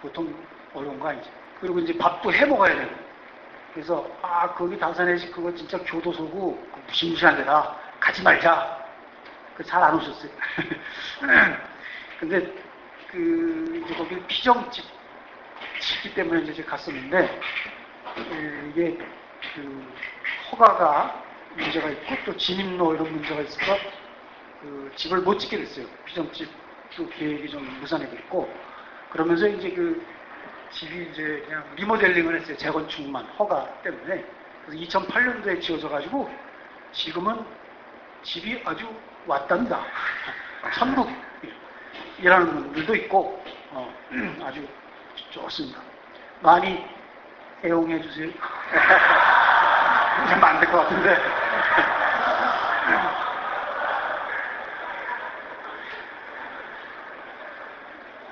[0.00, 0.34] 보통
[0.74, 1.30] 어려운 거 아니지.
[1.60, 2.90] 그리고 이제 밥도 해 먹어야 되고.
[3.74, 8.81] 그래서 아 거기 다산에집 그거 진짜 교도소고 무시무시한 데다 가지 말자.
[9.62, 10.30] 그잘안 오셨어요.
[12.18, 12.52] 근데
[13.10, 14.84] 그 이제 거기 피정집
[15.80, 17.40] 집기 때문에 이제 갔었는데
[18.70, 18.98] 이게
[19.54, 19.94] 그
[20.50, 21.22] 허가가
[21.56, 23.76] 문제가 있고 또 진입로 이런 문제가 있어서
[24.60, 25.86] 그 집을 못 짓게 됐어요.
[26.06, 28.52] 피정집도 계획이 좀 무산이 됐고
[29.10, 30.04] 그러면서 이제 그
[30.70, 32.56] 집이 이제 그냥 리모델링을 했어요.
[32.56, 34.24] 재건축만 허가 때문에.
[34.64, 36.30] 그래서 2008년도에 지어져 가지고
[36.92, 37.44] 지금은
[38.22, 38.88] 집이 아주
[39.26, 39.80] 왔답니다.
[40.74, 43.92] 천국이라는 분들도 있고 어,
[44.44, 44.66] 아주
[45.30, 45.80] 좋습니다.
[46.40, 46.84] 많이
[47.64, 48.30] 애용해 주세요.
[50.28, 51.16] 좀안될것 같은데.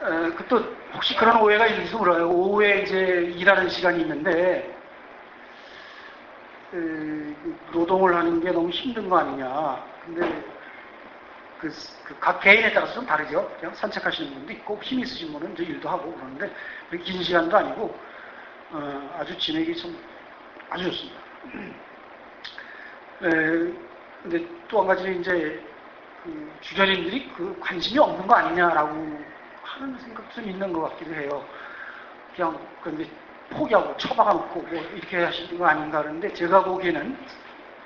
[0.03, 2.29] 어, 그또 혹시 그런 오해가 있을지 몰라요.
[2.29, 4.77] 오후에 이제 일하는 시간이 있는데
[6.71, 7.37] 그
[7.73, 9.85] 노동을 하는 게 너무 힘든 거 아니냐.
[10.05, 10.60] 근데
[11.61, 11.69] 그,
[12.05, 13.49] 그 각 개인에 따라서 좀 다르죠.
[13.61, 16.53] 그냥 산책하시는 분도 있고 힘 있으신 분은 이제 일도 하고 그러는데
[17.05, 17.99] 긴 시간도 아니고
[18.73, 19.97] 어, 아주 지내기 좀
[20.71, 21.21] 아주 좋습니다.
[23.23, 23.29] 에,
[24.23, 25.63] 근데 또 한 가지는 이제
[26.23, 29.25] 그 주변인들이 그 관심이 없는 거 아니냐라고
[29.63, 31.47] 하는 생각도 좀 있는 것 같기도 해요.
[32.35, 33.07] 그냥 근데
[33.51, 37.17] 포기하고 처박아 놓고 뭐 이렇게 하시는 거 아닌가 그러는데 제가 보기에는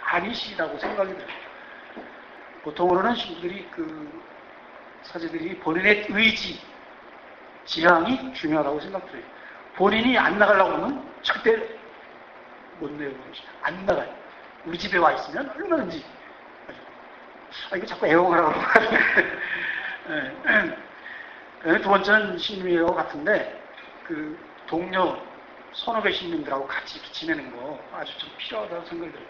[0.03, 1.44] 아니시라고 생각이 들어요.
[2.65, 4.23] 보통으로는 신들이 그
[5.03, 6.61] 사제들이 본인의 의지,
[7.67, 9.23] 지향이 중요하다고 생각해요.
[9.77, 11.79] 본인이 안 나가려고 하면 절대
[12.79, 13.15] 못 내고
[13.63, 14.13] 안 나가요.
[14.65, 16.05] 우리 집에 와 있으면 얼마든지.
[17.71, 18.99] 아, 이거 자꾸 애용하라고 하는데.
[21.65, 21.81] 네.
[21.81, 23.63] 두 번째는 신임이라고 같은데,
[24.07, 25.19] 그 동료
[25.73, 29.27] 선후배 신님들하고 같이 지내는 거 아주 좀 필요하다고 생각이 들어요.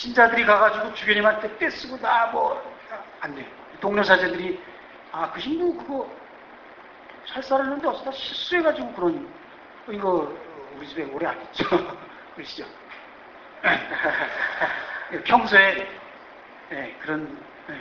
[0.00, 2.60] 신자들이 가가지고 주변님한테 떼쓰고 나 뭐
[3.20, 3.46] 안 돼요.
[3.80, 4.60] 동료 사제들이
[5.10, 6.10] 아 그 신부 그거
[7.32, 9.28] 살살했는데 어쩌다 실수해가지고 그런
[9.88, 10.30] 이거
[10.76, 11.64] 우리 집에 오래 안 있죠.
[12.36, 12.66] 그러시죠?
[15.24, 15.88] 평소에
[16.68, 17.80] 네, 그런 네,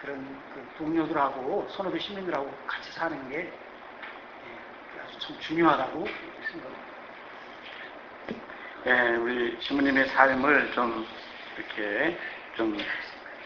[0.00, 3.52] 그런 그 동료들하고 선후배 시민들하고 같이 사는 게 네,
[5.04, 6.06] 아주 참 중요하다고
[6.46, 6.90] 생각합니다.
[8.86, 11.06] 예, 우리 신부님의 삶을 좀
[11.60, 12.16] 이렇게
[12.56, 12.76] 좀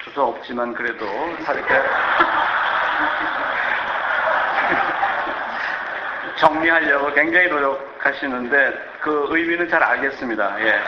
[0.03, 1.74] 주소 없지만 그래도 이렇게
[6.37, 10.61] 정리하려고 굉장히 노력하시는데 그 의미는 잘 알겠습니다.
[10.61, 10.81] 예.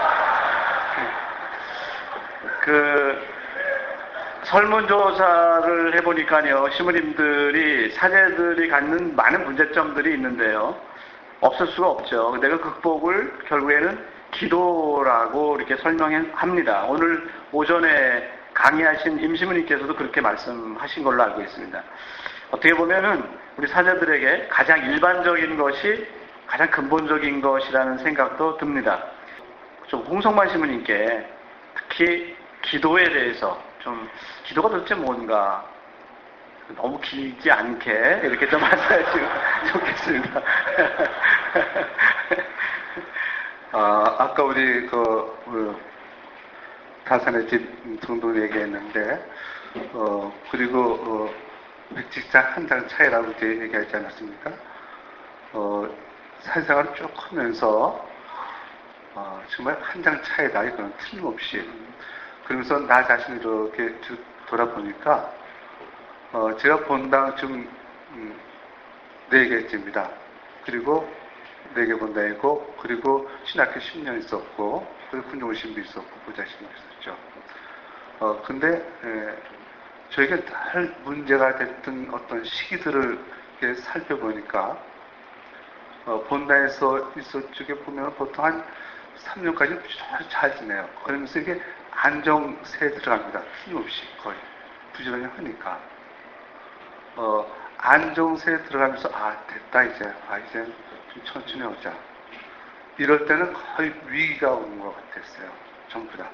[2.63, 3.27] 그
[4.45, 10.81] 설문조사를 해보니까요, 시무님들이 사제들이 갖는 많은 문제점들이 있는데요.
[11.41, 12.37] 없을 수가 없죠.
[12.41, 16.85] 내가 극복을 결국에는 기도라고 이렇게 설명합니다.
[16.85, 21.83] 오늘 오전에 강의하신 임시무님께서도 그렇게 말씀하신 걸로 알고 있습니다.
[22.51, 23.23] 어떻게 보면은
[23.57, 26.07] 우리 사자들에게 가장 일반적인 것이
[26.47, 29.03] 가장 근본적인 것이라는 생각도 듭니다.
[29.89, 31.29] 좀 홍성만 시무님께
[31.75, 34.09] 특히 기도에 대해서 좀
[34.45, 35.65] 기도가 도대체 뭔가
[36.75, 38.61] 너무 길지 않게 이렇게 좀
[39.05, 39.31] 주시면
[39.73, 40.43] 좋겠습니다.
[43.73, 45.83] 아, 아까 우리 그, 그
[47.05, 49.25] 다산의 집 정도 얘기했는데,
[49.93, 51.45] 어, 그리고, 어,
[51.95, 54.53] 백직장 한 장 차이라고 이제 얘기하지 않았습니까?
[55.53, 55.89] 어,
[56.41, 58.15] 사회생활을 쭉 하면서,
[59.15, 60.65] 어, 정말 한 장 차이다.
[60.65, 61.69] 이거는 틀림없이.
[62.45, 64.01] 그러면서 나 자신을 이렇게
[64.47, 65.41] 돌아보니까,
[66.33, 67.77] 어, 제가 본당 좀,
[68.11, 68.43] 음,
[69.27, 70.23] 네 개째입니다.
[70.61, 71.16] 그리고
[71.75, 77.17] 네개 본다이고, 그리고 신학교 10년 있었고, 그리고 군종신도 있었고, 부자신도 있었죠.
[78.21, 78.69] 어, 근데,
[79.05, 79.37] 에,
[80.11, 83.19] 저에게 늘 문제가 됐던 어떤 시기들을
[83.77, 84.79] 살펴보니까,
[86.07, 88.65] 어, 본다에서 있을 쪽에 보면 보통 한
[89.17, 89.81] 3년까지
[90.29, 90.89] 잘 지내요.
[91.05, 93.43] 그러면서 이게 안정세에 들어갑니다.
[93.65, 94.37] 힘없이 거의.
[94.93, 95.81] 부지런히 하니까.
[97.17, 100.15] 어, 안정세에 들어가면서, 아, 됐다, 이제.
[100.29, 101.93] 아, 이제 좀 천천히 오자.
[102.99, 105.51] 이럴 때는 거의 위기가 오는 것 같았어요.
[105.89, 106.29] 전부 다.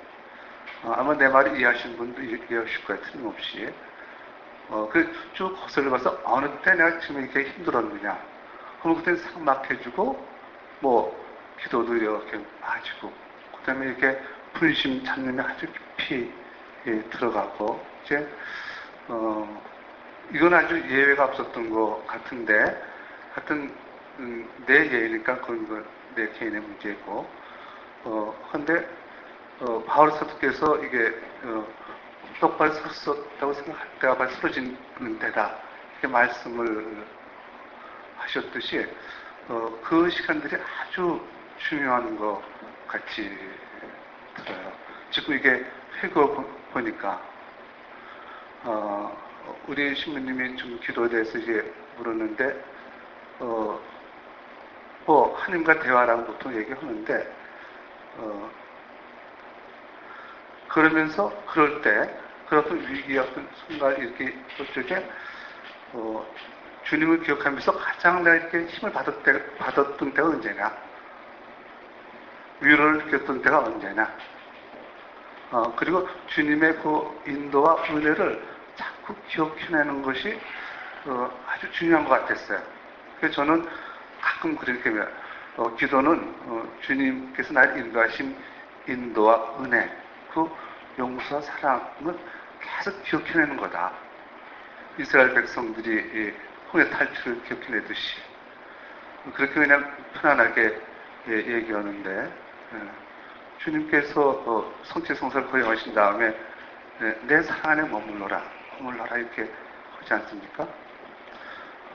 [0.84, 3.02] 어, 아마 내 말을 이해하시는 분도 이해하실 거예요.
[3.02, 3.72] 틀림없이.
[4.68, 8.18] 어, 그쭉 거슬러 가서 어느 때 내가 지금 이렇게 힘들었느냐.
[8.80, 10.28] 그럼 그때 상막해주고,
[10.80, 11.26] 뭐,
[11.60, 13.12] 기도도 이렇게 빠지고,
[13.56, 14.20] 그 다음에 이렇게
[14.54, 15.66] 분심 찾는 데 아주
[15.96, 16.32] 깊이
[16.86, 18.28] 예, 들어가고, 이제,
[19.08, 19.62] 어,
[20.32, 22.82] 이건 아주 예외가 없었던 것 같은데,
[23.34, 23.72] 하여튼,
[24.18, 27.28] 음, 내 예니까 그건 내 개인의 문제고,
[28.04, 28.86] 어, 근데,
[29.60, 31.66] 어, 바울 사도께서 이게, 어,
[32.38, 35.56] 똑바로 섰었다고 생각할 때가 바로 쓰러지는 데다.
[35.92, 37.06] 이렇게 말씀을
[38.18, 38.86] 하셨듯이,
[39.48, 41.20] 어, 그 시간들이 아주
[41.58, 42.42] 중요한 것
[42.86, 43.38] 같이
[44.36, 44.72] 들어요.
[45.10, 45.64] 지금 이게
[46.02, 47.22] 회고 보니까,
[48.64, 49.16] 어,
[49.68, 52.64] 우리 신부님이 좀 기도에 대해서 이제 물었는데,
[53.40, 53.80] 어,
[55.04, 57.34] 뭐, 하나님과 대화라고 보통 얘기하는데,
[58.18, 58.50] 어,
[60.68, 65.08] 그러면서 그럴 때 그런 위기의 어떤 순간 이렇게 저쪽에
[65.92, 66.26] 어,
[66.84, 70.76] 주님을 기억하면서 가장 이렇게 힘을 받았 때, 받았던 때가 언제냐?
[72.60, 74.16] 위로를 느꼈던 때가 언제냐?
[75.50, 78.42] 어, 그리고 주님의 그 인도와 은혜를
[78.76, 80.40] 자꾸 기억해내는 것이
[81.06, 82.60] 어, 아주 중요한 것 같았어요.
[83.18, 83.66] 그래서 저는
[84.22, 84.90] 가끔 그렇게
[85.56, 88.34] 어, 기도는 어, 주님께서 날 인도하신
[88.88, 89.90] 인도와 은혜,
[90.32, 90.48] 그
[90.98, 92.18] 용서와 사랑을
[92.60, 93.92] 계속 기억해내는 거다.
[94.98, 96.34] 이스라엘 백성들이
[96.72, 98.16] 홍해 탈출을 기억해내듯이
[99.34, 100.80] 그렇게 그냥 편안하게
[101.28, 102.32] 예, 얘기하는데
[102.74, 102.78] 예,
[103.58, 106.34] 주님께서 어, 성취성사를 거행하신 다음에
[107.02, 108.42] 예, 내 사랑 안에 머물러라
[108.78, 109.48] 머물러라 이렇게
[109.98, 110.66] 하지 않습니까?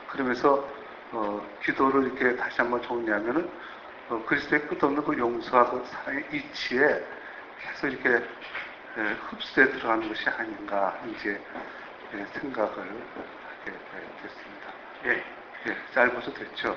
[0.07, 0.67] 그러면서
[1.11, 3.49] 어, 기도를 이렇게 다시 한번 정리하면은
[4.09, 7.05] 어, 그리스도의 끝없는 그 용서와 그 사랑의 이치에
[7.61, 8.25] 계속 이렇게
[8.97, 11.39] 예, 흡수해 들어가는 것이 아닌가 이제
[12.13, 13.77] 예, 생각을 하게
[14.21, 14.73] 됐습니다.
[15.05, 15.23] 예,
[15.67, 16.75] 예, 짧아서 됐죠.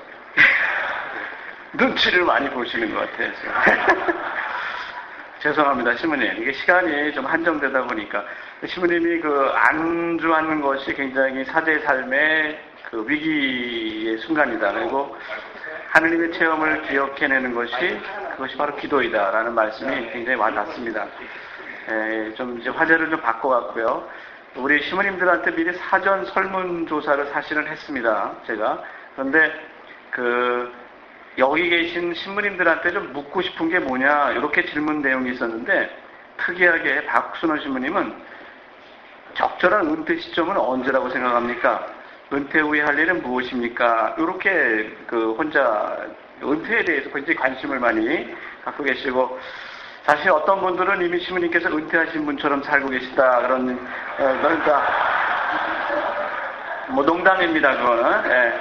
[1.73, 3.33] 눈치를 많이 보시는 것 같아요.
[5.41, 6.43] 죄송합니다, 시모님.
[6.43, 8.25] 이게 시간이 좀 한정되다 보니까
[8.67, 14.73] 시모님이 그 안주하는 것이 굉장히 사제 삶의 그 위기의 순간이다.
[14.73, 15.17] 그리고
[15.91, 18.01] 하느님의 체험을 기억해내는 것이
[18.33, 21.07] 그것이 바로 기도이다라는 말씀이 굉장히 와닿습니다.
[21.89, 24.09] 에, 좀 이제 화제를 좀 바꿔왔고요.
[24.57, 28.33] 우리 시모님들한테 미리 사전 설문조사를 사실은 했습니다.
[28.47, 28.83] 제가.
[29.15, 29.53] 그런데
[30.11, 30.73] 그
[31.39, 35.97] 여기 계신 신부님들한테 좀 묻고 싶은 게 뭐냐 이렇게 질문 내용이 있었는데
[36.39, 38.15] 특이하게 박순원 신부님은
[39.35, 42.00] 적절한 은퇴 시점은 언제라고 생각합니까?
[42.33, 44.15] 은퇴 후에 할 일은 무엇입니까?
[44.19, 45.97] 이렇게 그 혼자
[46.43, 49.39] 은퇴에 대해서 굉장히 관심을 많이 갖고 계시고
[50.05, 53.71] 사실 어떤 분들은 이미 시부님께서 은퇴하신 분처럼 살고 계시다 그런
[54.19, 54.87] 어, 그러니까
[56.89, 58.53] 뭐 농담입니다 그거는 예.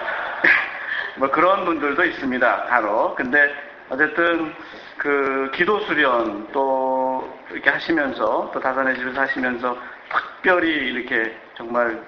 [1.18, 3.54] 뭐 그런 분들도 있습니다 바로 근데
[3.90, 4.54] 어쨌든
[4.98, 9.78] 그 기도 수련 또 이렇게 하시면서 또 다산의 집에서 하시면서
[10.12, 12.00] 특별히 이렇게 정말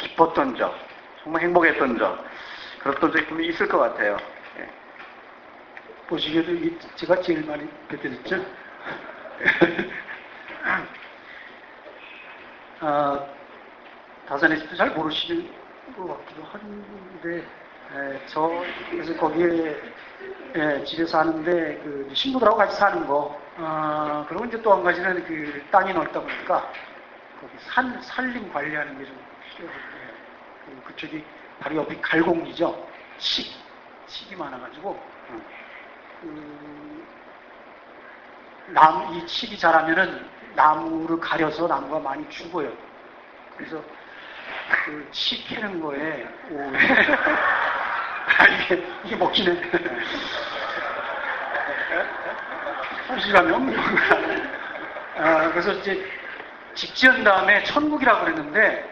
[0.00, 0.74] 기뻤던 점
[1.22, 2.18] 정말 행복했던 점
[2.80, 4.16] 그랬던 점이 분명히 있을 것 같아요.
[6.08, 8.44] 보시기에도 이게 제가 제일 많이 뵙게됐죠.
[12.80, 13.26] 아,
[14.26, 15.48] 다산의 집도 잘 모르시는
[15.96, 17.44] 것 같기도 한데,
[17.94, 18.50] 에, 저,
[18.90, 19.80] 그래서 거기에,
[20.54, 25.62] 에, 집에 사는데, 그, 신부들하고 같이 사는 거, 아, 그리고 이제 또 한 가지는 그,
[25.70, 26.72] 땅이 넓다 보니까,
[27.40, 29.18] 거기 산, 산림 관리하는 게 좀
[29.56, 29.78] 필요해요.
[30.66, 31.24] 그, 그쪽이
[31.60, 32.88] 바로 옆이 갈공리죠.
[33.18, 33.44] 칡,
[34.06, 35.00] 칡이 많아가지고,
[36.20, 37.06] 그,
[38.68, 42.72] 나무, 이 칡이 자라면은 나무를 가려서 나무가 많이 죽어요.
[43.56, 43.82] 그래서
[44.84, 46.70] 그 칡 캐는 거에, 오,
[48.38, 49.70] 아, 이게, 이게 먹히네.
[53.08, 53.74] 소식하면
[55.16, 56.19] 아, 그래서 이제
[56.80, 58.88] 집 지은 다음에 천국이라고 그랬는데,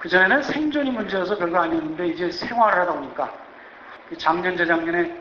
[0.00, 3.32] 그전에는 생존이 문제여서 별거 아니었는데, 이제 생활을 하다 보니까,
[4.10, 5.16] 그 작년, 재작년에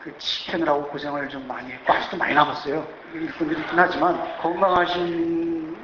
[0.00, 2.86] 그 치킨을 하고 고생을 좀 많이 했고 아직도 많이 남았어요.
[3.12, 5.76] 일꾼들이 있긴 하지만 건강하신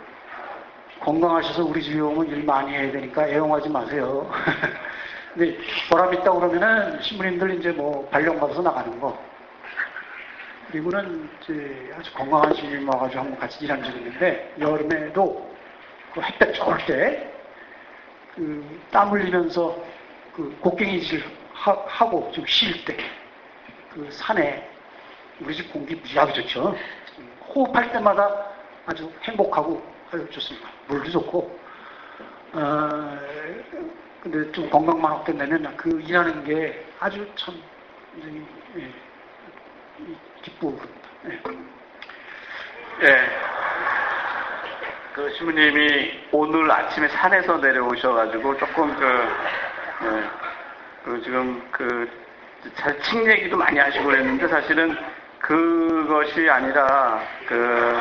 [1.01, 4.31] 건강하셔서 우리 집에 오면 일 많이 해야 되니까 애용하지 마세요.
[5.35, 5.59] 근데
[5.91, 9.19] 보람 있다 그러면은 신부님들 이제 뭐 발령 받아서 나가는 거.
[10.75, 15.55] 그리고는 이제 아주 건강한 신부님 와가지고 한번 같이 일한 적이 있는데 여름에도
[16.13, 19.81] 그 햇볕 좋을 때그 땀 흘리면서
[20.35, 22.97] 그 곡괭이질 하고 좀 쉴 때.
[23.89, 24.69] 그 산에
[25.41, 26.77] 우리 집 공기 무지하게 좋죠.
[27.55, 28.47] 호흡할 때마다
[28.87, 30.69] 아주 행복하고 아주 좋습니다.
[30.89, 31.57] 물도 좋고.
[32.55, 33.19] 어,
[34.21, 37.63] 근데 좀 건강만 없된다면 그 일하는 게 아주 참
[38.77, 38.91] 예,
[40.45, 41.09] 기쁘고 그럽니다.
[43.03, 43.09] 예.
[43.09, 43.29] 예.
[45.15, 49.29] 그 시부님이 오늘 아침에 산에서 내려오셔가지고 조금 그,
[50.03, 50.25] 예,
[51.05, 54.99] 그 지금 그책 얘기도 많이 하시고 그랬는데 사실은
[55.39, 57.99] 그것이 아니라 그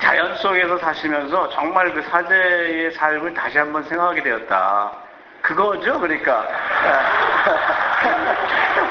[0.00, 4.92] 자연 속에서 사시면서 정말 그 사제의 삶을 다시 한번 생각하게 되었다.
[5.40, 6.46] 그거죠, 그러니까.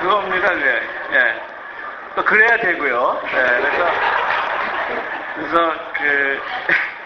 [0.00, 0.82] 그겁니다, 네.
[1.12, 1.40] 예.
[2.16, 3.22] 또 그래야 되고요.
[3.24, 3.28] 예.
[3.30, 3.90] 그래서
[5.34, 6.40] 그래서 그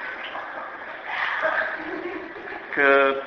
[2.75, 3.23] 그,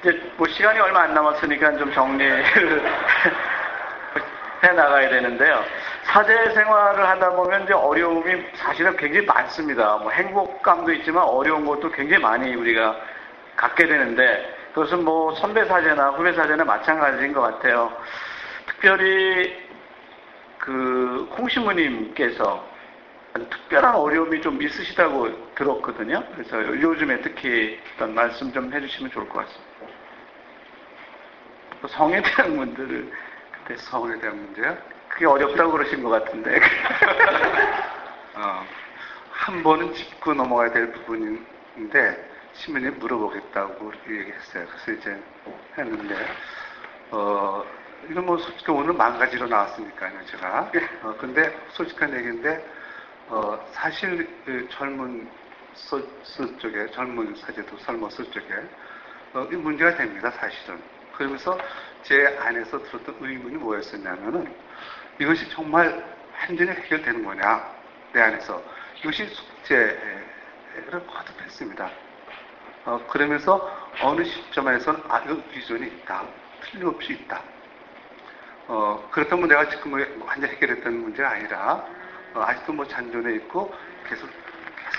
[0.00, 2.82] 이제 뭐 시간이 얼마 안 남았으니까 좀 정리를
[4.64, 5.64] 해 나가야 되는데요.
[6.04, 9.96] 사제 생활을 하다 보면 이제 어려움이 사실은 굉장히 많습니다.
[9.98, 12.96] 뭐 행복감도 있지만 어려운 것도 굉장히 많이 우리가
[13.56, 17.92] 갖게 되는데 그것은 뭐 선배 사제나 후배 사제나 마찬가지인 것 같아요.
[18.68, 19.56] 특별히
[20.58, 22.68] 그 홍신부님께서
[23.50, 26.22] 특별한 어려움이 좀 있으시다고 들었거든요.
[26.32, 29.68] 그래서 요즘에 특히 어떤 말씀 좀 해주시면 좋을 것 같습니다.
[31.88, 33.12] 성에 대한 문제를
[33.52, 34.76] 그때 성에 대한 문제요?
[35.08, 36.60] 그게 어렵다고 그러신 것 같은데.
[38.34, 38.66] 어,
[39.30, 44.66] 한 번은 짚고 넘어가야 될 부분인데 신부님 물어보겠다고 얘기했어요.
[44.66, 45.22] 그래서 이제
[45.78, 46.16] 했는데
[47.12, 47.64] 어,
[48.04, 50.70] 이건 뭐 솔직히 오늘 만 가지로 나왔으니까요, 제가.
[51.02, 52.64] 어, 근데 솔직한 얘기인데
[53.28, 55.28] 어, 사실 그 젊은
[55.74, 58.54] 서, 서 쪽에 젊은 사제도 설모서 쪽에
[59.34, 60.80] 어, 이 문제가 됩니다, 사실은.
[61.16, 61.58] 그러면서
[62.02, 64.54] 제 안에서 들었던 의문이 뭐였었냐면은
[65.18, 66.04] 이것이 정말
[66.40, 67.74] 완전히 해결되는 거냐
[68.12, 68.62] 내 안에서
[69.00, 71.90] 이것이 숙제를 거듭했습니다.
[72.84, 76.24] 어, 그러면서 어느 시점에서는 아 이거 비전이 있다
[76.60, 77.42] 틀림없이 있다.
[78.68, 81.84] 어, 그렇다면 내가 지금 뭐 완전 해결했던 문제가 아니라
[82.34, 83.74] 어, 아직도 뭐 잔존해 있고
[84.08, 84.28] 계속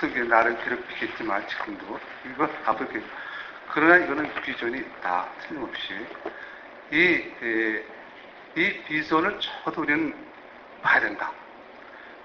[0.00, 2.88] 계속 나를 괴롭히겠지만 지금도 이거 앞으로
[3.72, 5.28] 그러나 이거는 비전이 있다.
[5.42, 5.94] 틀림없이.
[6.90, 7.84] 이, 에,
[8.56, 10.12] 이 비전을 저도 우리는
[10.82, 11.30] 봐야 된다.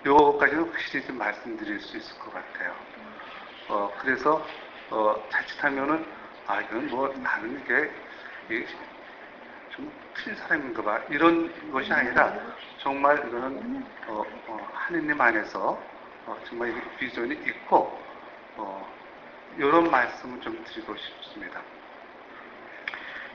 [0.05, 2.75] 요거까지는 확실히 좀 말씀드릴 수 있을 것 같아요.
[3.69, 4.45] 어, 그래서,
[4.89, 6.05] 어, 자칫하면은,
[6.47, 7.91] 아, 이건 뭐 나는 이게,
[8.49, 8.67] 이게
[9.75, 11.01] 좀 틀린 사람인가 봐.
[11.09, 12.33] 이런 것이 아니라,
[12.79, 15.77] 정말 이거는, 어, 어 하느님 안에서,
[16.25, 17.99] 어, 정말 이 비전이 있고,
[18.55, 18.87] 어,
[19.57, 21.61] 이런 말씀을 좀 드리고 싶습니다.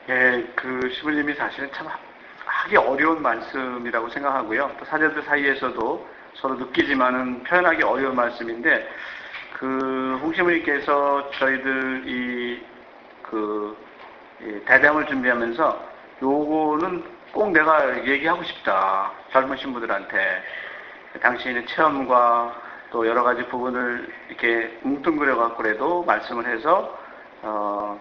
[0.09, 1.87] 예, 그 시부님이 사실은 참
[2.45, 4.75] 하기 어려운 말씀이라고 생각하고요.
[4.79, 8.89] 또 사제들 사이에서도 서로 느끼지만은 표현하기 어려운 말씀인데
[9.53, 13.77] 그 홍시부님께서 저희들 이그
[14.67, 15.90] 대담을 준비하면서
[16.23, 19.13] 요거는 꼭 내가 얘기하고 싶다.
[19.33, 20.43] 젊은 신부들한테
[21.21, 22.61] 당신의 체험과
[22.91, 26.99] 또 여러 가지 부분을 이렇게 뭉뚱그려 갖고라도 말씀을 해서
[27.43, 27.99] 어,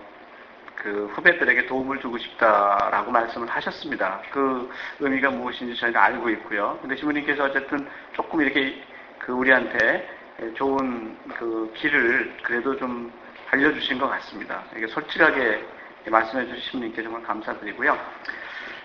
[0.76, 4.22] 그 후배들에게 도움을 주고 싶다라고 말씀을 하셨습니다.
[4.32, 6.78] 그 의미가 무엇인지 저희가 알고 있고요.
[6.82, 8.82] 근데 시부님께서 어쨌든 조금 이렇게
[9.20, 10.10] 그 우리한테
[10.56, 13.12] 좋은 그 길을 그래도 좀
[13.52, 14.64] 알려주신 것 같습니다.
[14.76, 15.66] 이게 솔직하게
[16.06, 17.98] 말씀해 주신 시부님께 정말 감사드리고요.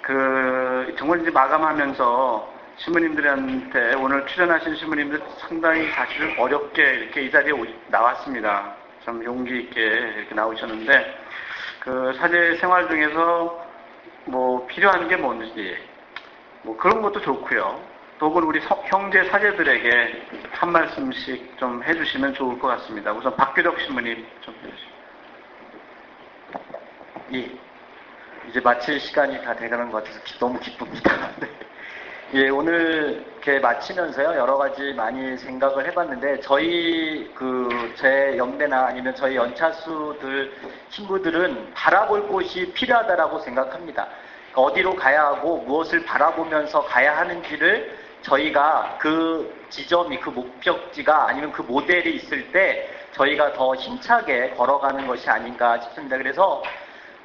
[0.02, 7.52] 그 정말 이제 마감하면서 신부님들한테 오늘 출연하신 신부님들 상당히 사실 어렵게 이렇게 이 자리에
[7.88, 8.74] 나왔습니다.
[9.04, 11.18] 참 용기 있게 이렇게 나오셨는데
[11.80, 13.64] 그 사제 생활 중에서
[14.24, 15.76] 뭐 필요한 게 뭔지
[16.62, 17.94] 뭐 그런 것도 좋고요.
[18.18, 23.12] 또 우리 형제 사제들에게 한 말씀씩 좀 해주시면 좋을 것 같습니다.
[23.12, 24.93] 우선 박규덕 신부님 좀 해주시죠.
[27.32, 27.50] 예.
[28.48, 31.30] 이제 마칠 시간이 다 돼가는 것 같아서 너무 기쁩니다.
[31.40, 31.48] 네.
[32.34, 39.36] 예, 오늘 이렇게 마치면서요, 여러 가지 많이 생각을 해봤는데, 저희 그, 제 연배나 아니면 저희
[39.36, 40.52] 연차수들,
[40.90, 44.08] 친구들은 바라볼 곳이 필요하다라고 생각합니다.
[44.54, 52.16] 어디로 가야 하고 무엇을 바라보면서 가야 하는지를 저희가 그 지점이 그 목적지가 아니면 그 모델이
[52.16, 56.16] 있을 때 저희가 더 힘차게 걸어가는 것이 아닌가 싶습니다.
[56.16, 56.62] 그래서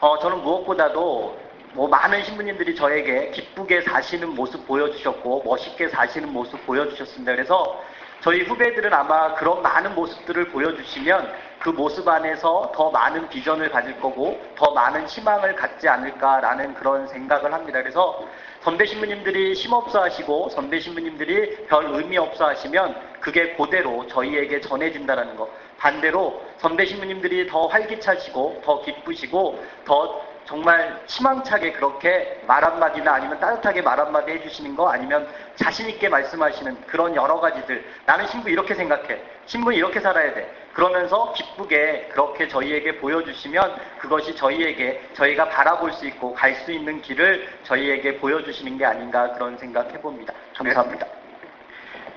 [0.02, 1.38] 어, 저는 무엇보다도
[1.74, 7.34] 뭐 많은 신부님들이 저에게 기쁘게 사시는 모습 보여주셨고 멋있게 사시는 모습 보여주셨습니다.
[7.34, 7.84] 그래서
[8.22, 14.40] 저희 후배들은 아마 그런 많은 모습들을 보여주시면 그 모습 안에서 더 많은 비전을 가질 거고
[14.56, 17.82] 더 많은 희망을 갖지 않을까라는 그런 생각을 합니다.
[17.82, 18.26] 그래서
[18.62, 25.50] 선배 신부님들이 힘없어 하시고 선배 신부님들이 별 의미 없어 하시면 그게 그대로 저희에게 전해진다는 거.
[25.80, 33.84] 반대로 선배 신부님들이 더 활기차시고 더 기쁘시고 더 정말 희망차게 그렇게 말 한마디나 아니면 따뜻하게
[33.84, 39.22] 말 한마디 해주시는 거 아니면 자신있게 말씀하시는 그런 여러 가지들 나는 신부 이렇게 생각해.
[39.46, 40.52] 신부 이렇게 살아야 돼.
[40.74, 47.48] 그러면서 기쁘게 그렇게 저희에게 보여주시면 그것이 저희에게 저희가 바라볼 수 있고 갈 수 있는 길을
[47.64, 50.34] 저희에게 보여주시는 게 아닌가 그런 생각해 봅니다.
[50.56, 51.06] 감사합니다.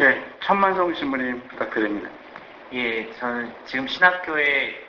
[0.00, 2.08] 예, 천만성 신부님 부탁드립니다.
[2.72, 4.82] 예, 저는 지금 신학교에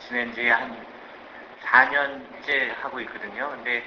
[0.00, 0.76] 지낸 지 한
[1.64, 3.50] 4년째 하고 있거든요.
[3.50, 3.82] 근데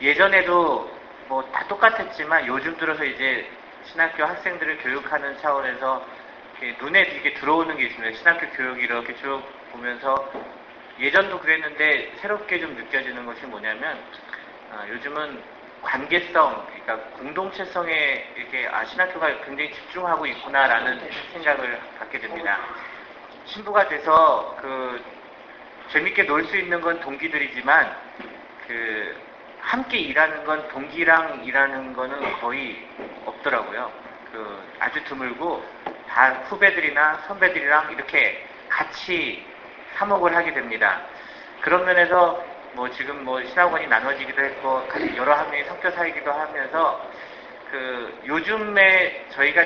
[0.00, 0.90] 예전에도
[1.28, 3.50] 뭐 다 똑같았지만 요즘 들어서 이제
[3.84, 6.06] 신학교 학생들을 교육하는 차원에서
[6.80, 8.16] 눈에 이렇게 들어오는 게 있습니다.
[8.18, 9.42] 신학교 교육이 이렇게 쭉
[9.72, 10.30] 보면서
[11.00, 13.98] 예전도 그랬는데 새롭게 좀 느껴지는 것이 뭐냐면
[14.70, 15.42] 아, 요즘은
[15.84, 21.00] 관계성, 그러니까 공동체성에 이렇게 아 신학교가 굉장히 집중하고 있구나라는
[21.32, 22.58] 생각을 갖게 됩니다.
[23.46, 25.02] 신부가 돼서 그
[25.92, 27.96] 재밌게 놀 수 있는 건 동기들이지만
[28.66, 29.14] 그
[29.60, 32.86] 함께 일하는 건 동기랑 일하는 거는 거의
[33.26, 33.92] 없더라고요.
[34.32, 35.64] 그 아주 드물고
[36.08, 39.46] 다 후배들이나 선배들이랑 이렇게 같이
[39.94, 41.00] 사목을 하게 됩니다.
[41.60, 44.82] 그런 면에서 뭐 지금 뭐 신학원이 나눠지기도 했고
[45.16, 47.08] 여러 학년이 섞여 살기도 하면서
[47.70, 49.64] 그 요즘에 저희가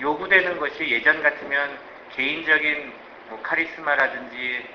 [0.00, 1.78] 요구되는 것이 예전 같으면
[2.14, 2.92] 개인적인
[3.28, 4.68] 뭐 카리스마라든지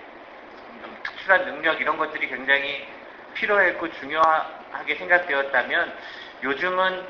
[1.03, 2.87] 특출한 능력 이런 것들이 굉장히
[3.33, 5.93] 필요했고 중요하게 생각되었다면
[6.43, 7.05] 요즘은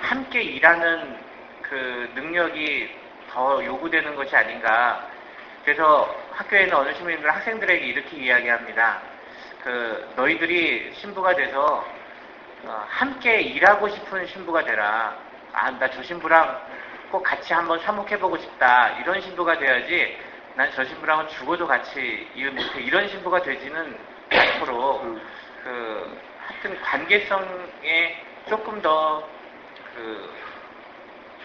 [0.00, 1.18] 함께 일하는
[1.62, 2.94] 그 능력이
[3.30, 5.08] 더 요구되는 것이 아닌가.
[5.64, 9.02] 그래서 학교에 있는 어느 시민들 학생들에게 이렇게 이야기합니다.
[9.62, 11.84] 그 너희들이 신부가 돼서
[12.64, 15.16] 어, 함께 일하고 싶은 신부가 되라.
[15.52, 16.60] 아, 나 저 신부랑
[17.10, 18.90] 꼭 같이 한번 사목해보고 싶다.
[19.00, 20.16] 이런 신부가 돼야지
[20.54, 22.80] 난 저 신부랑은 죽어도 같이 일 못해.
[22.80, 23.96] 이런 신부가 되지는
[24.30, 25.02] 않도록
[25.64, 29.28] 그 하여튼 관계성에 조금 더
[29.94, 30.48] 그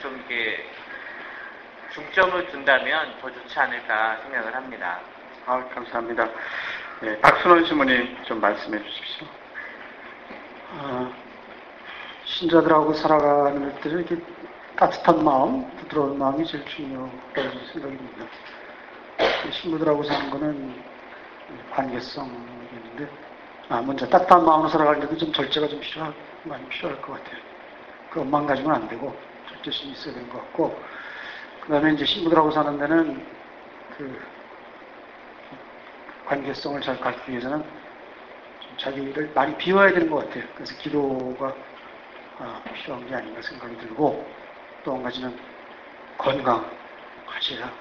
[0.01, 0.66] 좀 이렇게
[1.93, 4.99] 중점을 둔다면 더 좋지 않을까 생각을 합니다.
[5.45, 6.28] 아, 감사합니다.
[7.04, 9.28] 네, 박순원 신부님 좀 말씀해 주십시오.
[10.72, 11.14] 어,
[12.24, 14.16] 신자들하고 살아가는 때 이렇게
[14.78, 18.26] 따뜻한 마음, 부드러운 마음이 제일 중요하다고 생각이 듭니다.
[19.51, 20.82] 신부들하고 사는 거는
[21.72, 23.10] 관계성인데,
[23.68, 27.41] 아, 먼저 따뜻한 마음으로 살아가려면 좀 절제가 좀 필요할, 많이 필요할 것 같아요.
[28.12, 29.14] 그것만 가지고는 안 되고,
[29.49, 30.82] 절제심이 있어야 되는 것 같고,
[31.60, 33.26] 그 다음에 이제 신부들하고 사는 데는
[33.97, 34.33] 그
[36.26, 37.64] 관계성을 잘 갖기 위해서는
[38.78, 40.44] 자기를 많이 비워야 되는 것 같아요.
[40.56, 41.54] 그래서 기도가
[42.40, 44.28] 아, 필요한 게 아닌가 생각이 들고
[44.84, 45.38] 또 한 가지는
[46.18, 46.70] 건강
[47.26, 47.72] 하셔야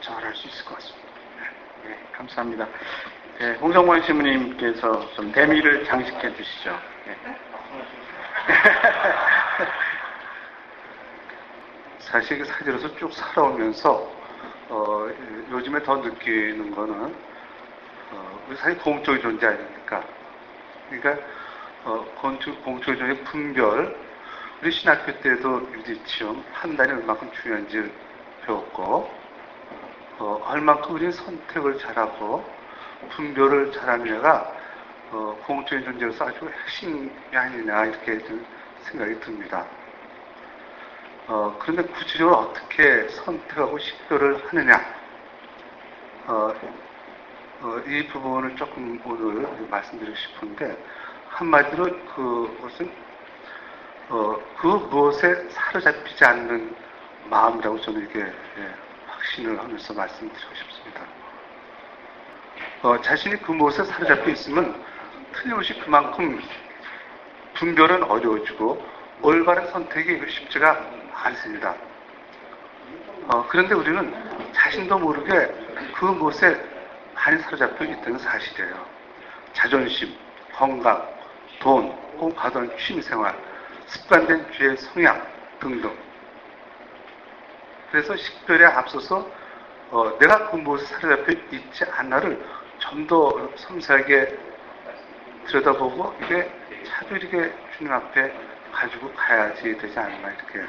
[0.00, 1.08] 잘할 수 있을 것 같습니다.
[1.84, 2.66] 네, 네 감사합니다.
[3.38, 6.76] 네, 홍성원 신부님께서 좀 대미를 장식해 주시죠.
[7.06, 7.16] 네.
[12.00, 14.10] 사실 사제로서 쭉 살아오면서
[14.70, 15.08] 어,
[15.50, 17.14] 요즘에 더 느끼는 거는
[18.10, 20.04] 어, 우리 사실 공적인 존재 아닙니까?
[20.88, 21.24] 그러니까
[21.84, 23.96] 어, 공적, 공적인 존재 분별
[24.60, 27.92] 우리 신학교 때도 유지치움 판단이 얼마큼 중요한지
[28.44, 29.10] 배웠고
[30.18, 32.44] 어, 얼만큼 우리 선택을 잘하고
[33.10, 34.52] 분별을 잘하느냐가
[35.10, 38.18] 어, 공적인 존재로서 아주 핵심이 아니냐 이렇게
[38.82, 39.64] 생각이 듭니다.
[41.28, 44.94] 어, 그런데 구체적으로 어떻게 선택하고 식별을 하느냐,
[46.26, 46.54] 어,
[47.60, 50.78] 어, 이 부분을 조금 오늘 말씀드리고 싶은데,
[51.30, 51.84] 한마디로
[52.14, 52.88] 그것은,
[54.10, 56.76] 어, 그 무엇에 사로잡히지 않는
[57.28, 58.74] 마음이라고 저는 이렇게 예,
[59.08, 61.00] 확신을 하면서 말씀드리고 싶습니다.
[62.82, 64.80] 어, 자신이 그 무엇에 사로잡혀 있으면
[65.32, 66.40] 틀림없이 그만큼
[67.54, 68.86] 분별은 어려워지고
[69.20, 70.80] 올바른 선택이 쉽지가
[71.12, 71.74] 않습니다.
[73.26, 74.14] 어, 그런데 우리는
[74.52, 75.52] 자신도 모르게
[75.94, 76.67] 그곳에
[77.18, 78.86] 많이 사로잡혀 있다는 사실이에요.
[79.52, 80.16] 자존심,
[80.54, 81.06] 건강,
[81.60, 83.36] 돈, 혹은 과도한 취미생활,
[83.86, 85.26] 습관된 죄의 성향
[85.60, 85.94] 등등.
[87.90, 89.30] 그래서 식별에 앞서서
[89.90, 92.42] 어, 내가 그곳에 사로잡혀 있지 않나를
[92.78, 94.38] 좀 더 섬세하게
[95.46, 96.50] 들여다보고 이게
[96.84, 98.32] 차별하게 주님 앞에
[98.72, 100.64] 가지고 가야지 되지 않나 이렇게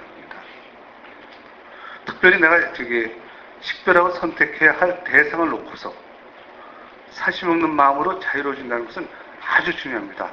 [2.05, 3.13] 특별히 내가 저기
[3.61, 6.08] 식별하고 선택해야 할 대상을 놓고서
[7.19, 9.07] 사시 먹는 마음으로 자유로워진다는 것은
[9.45, 10.31] 아주 중요합니다.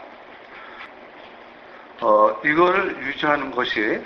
[2.01, 4.01] 어, 이거를 유지하는 것이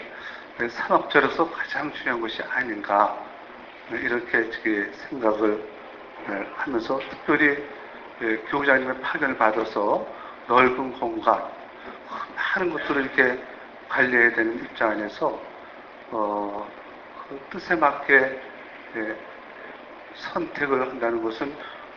[0.67, 3.23] 산업자로서 가장 중요한 것이 아닌가
[3.91, 5.63] 이렇게 생각을
[6.57, 7.63] 하면서 특별히
[8.23, 10.07] 예, 교장님의 파견을 받아서
[10.47, 11.43] 넓은 공간
[12.35, 13.43] 많은 것들을 이렇게
[13.89, 15.39] 관리해야 되는 입장 안에서
[16.11, 16.71] 어,
[17.29, 18.43] 그 뜻에 맞게
[18.97, 19.17] 예,
[20.15, 21.55] 선택을 한다는 것은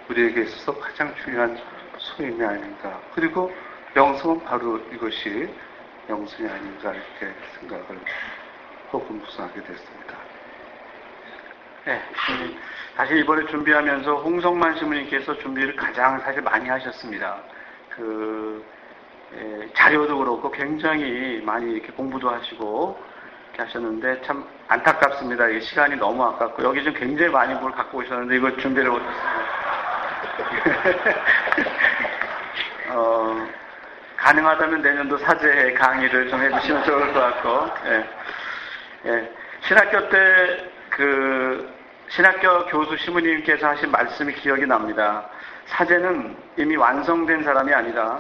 [0.10, 1.58] 우리에게 있어서 가장 중요한
[1.97, 2.99] 소임이 아닌가.
[3.16, 3.51] 그리고
[3.95, 5.49] 영성은 바로 이것이
[6.10, 7.86] 영성이 아닌가 이렇게 생각을
[8.88, 10.18] 하고 분석하게 됐습니다.
[11.86, 12.01] 네,
[12.95, 17.41] 사실 이번에 준비하면서 홍성만 신부님께서 준비를 가장 사실 많이 하셨습니다.
[17.89, 18.66] 그
[19.36, 22.97] 예, 자료도 그렇고 굉장히 많이 이렇게 공부도 하시고
[23.58, 25.49] 하셨는데 참 안타깝습니다.
[25.49, 29.62] 이 시간이 너무 아깝고 여기 좀 굉장히 많이 뭘 갖고 오셨는데 이걸 준비를 못했습니다.
[32.89, 33.47] 어,
[34.17, 38.05] 가능하다면 내년도 사제 강의를 좀 해주시면 좋을 것 같고, 예.
[39.05, 39.31] 예.
[39.61, 41.73] 신학교 때 그
[42.09, 45.27] 신학교 교수 시무님께서 하신 말씀이 기억이 납니다.
[45.65, 48.19] 사제는 이미 완성된 사람이 아니라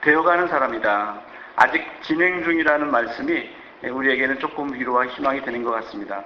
[0.00, 1.20] 되어가는 사람이다.
[1.54, 3.50] 아직 진행 중이라는 말씀이
[3.84, 6.24] 우리에게는 조금 위로와 희망이 되는 것 같습니다.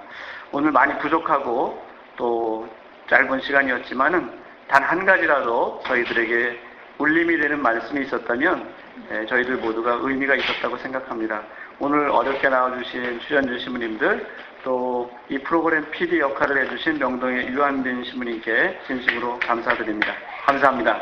[0.51, 2.67] 오늘 많이 부족하고 또
[3.07, 4.36] 짧은 시간이었지만은
[4.67, 6.59] 단 한 가지라도 저희들에게
[6.97, 8.67] 울림이 되는 말씀이 있었다면
[9.11, 11.41] 예, 저희들 모두가 의미가 있었다고 생각합니다.
[11.79, 14.27] 오늘 어렵게 나와주신 출연진 신부님들
[14.63, 20.13] 또 이 프로그램 PD 역할을 해주신 명동의 유한빈 신부님께 진심으로 감사드립니다.
[20.45, 21.01] 감사합니다.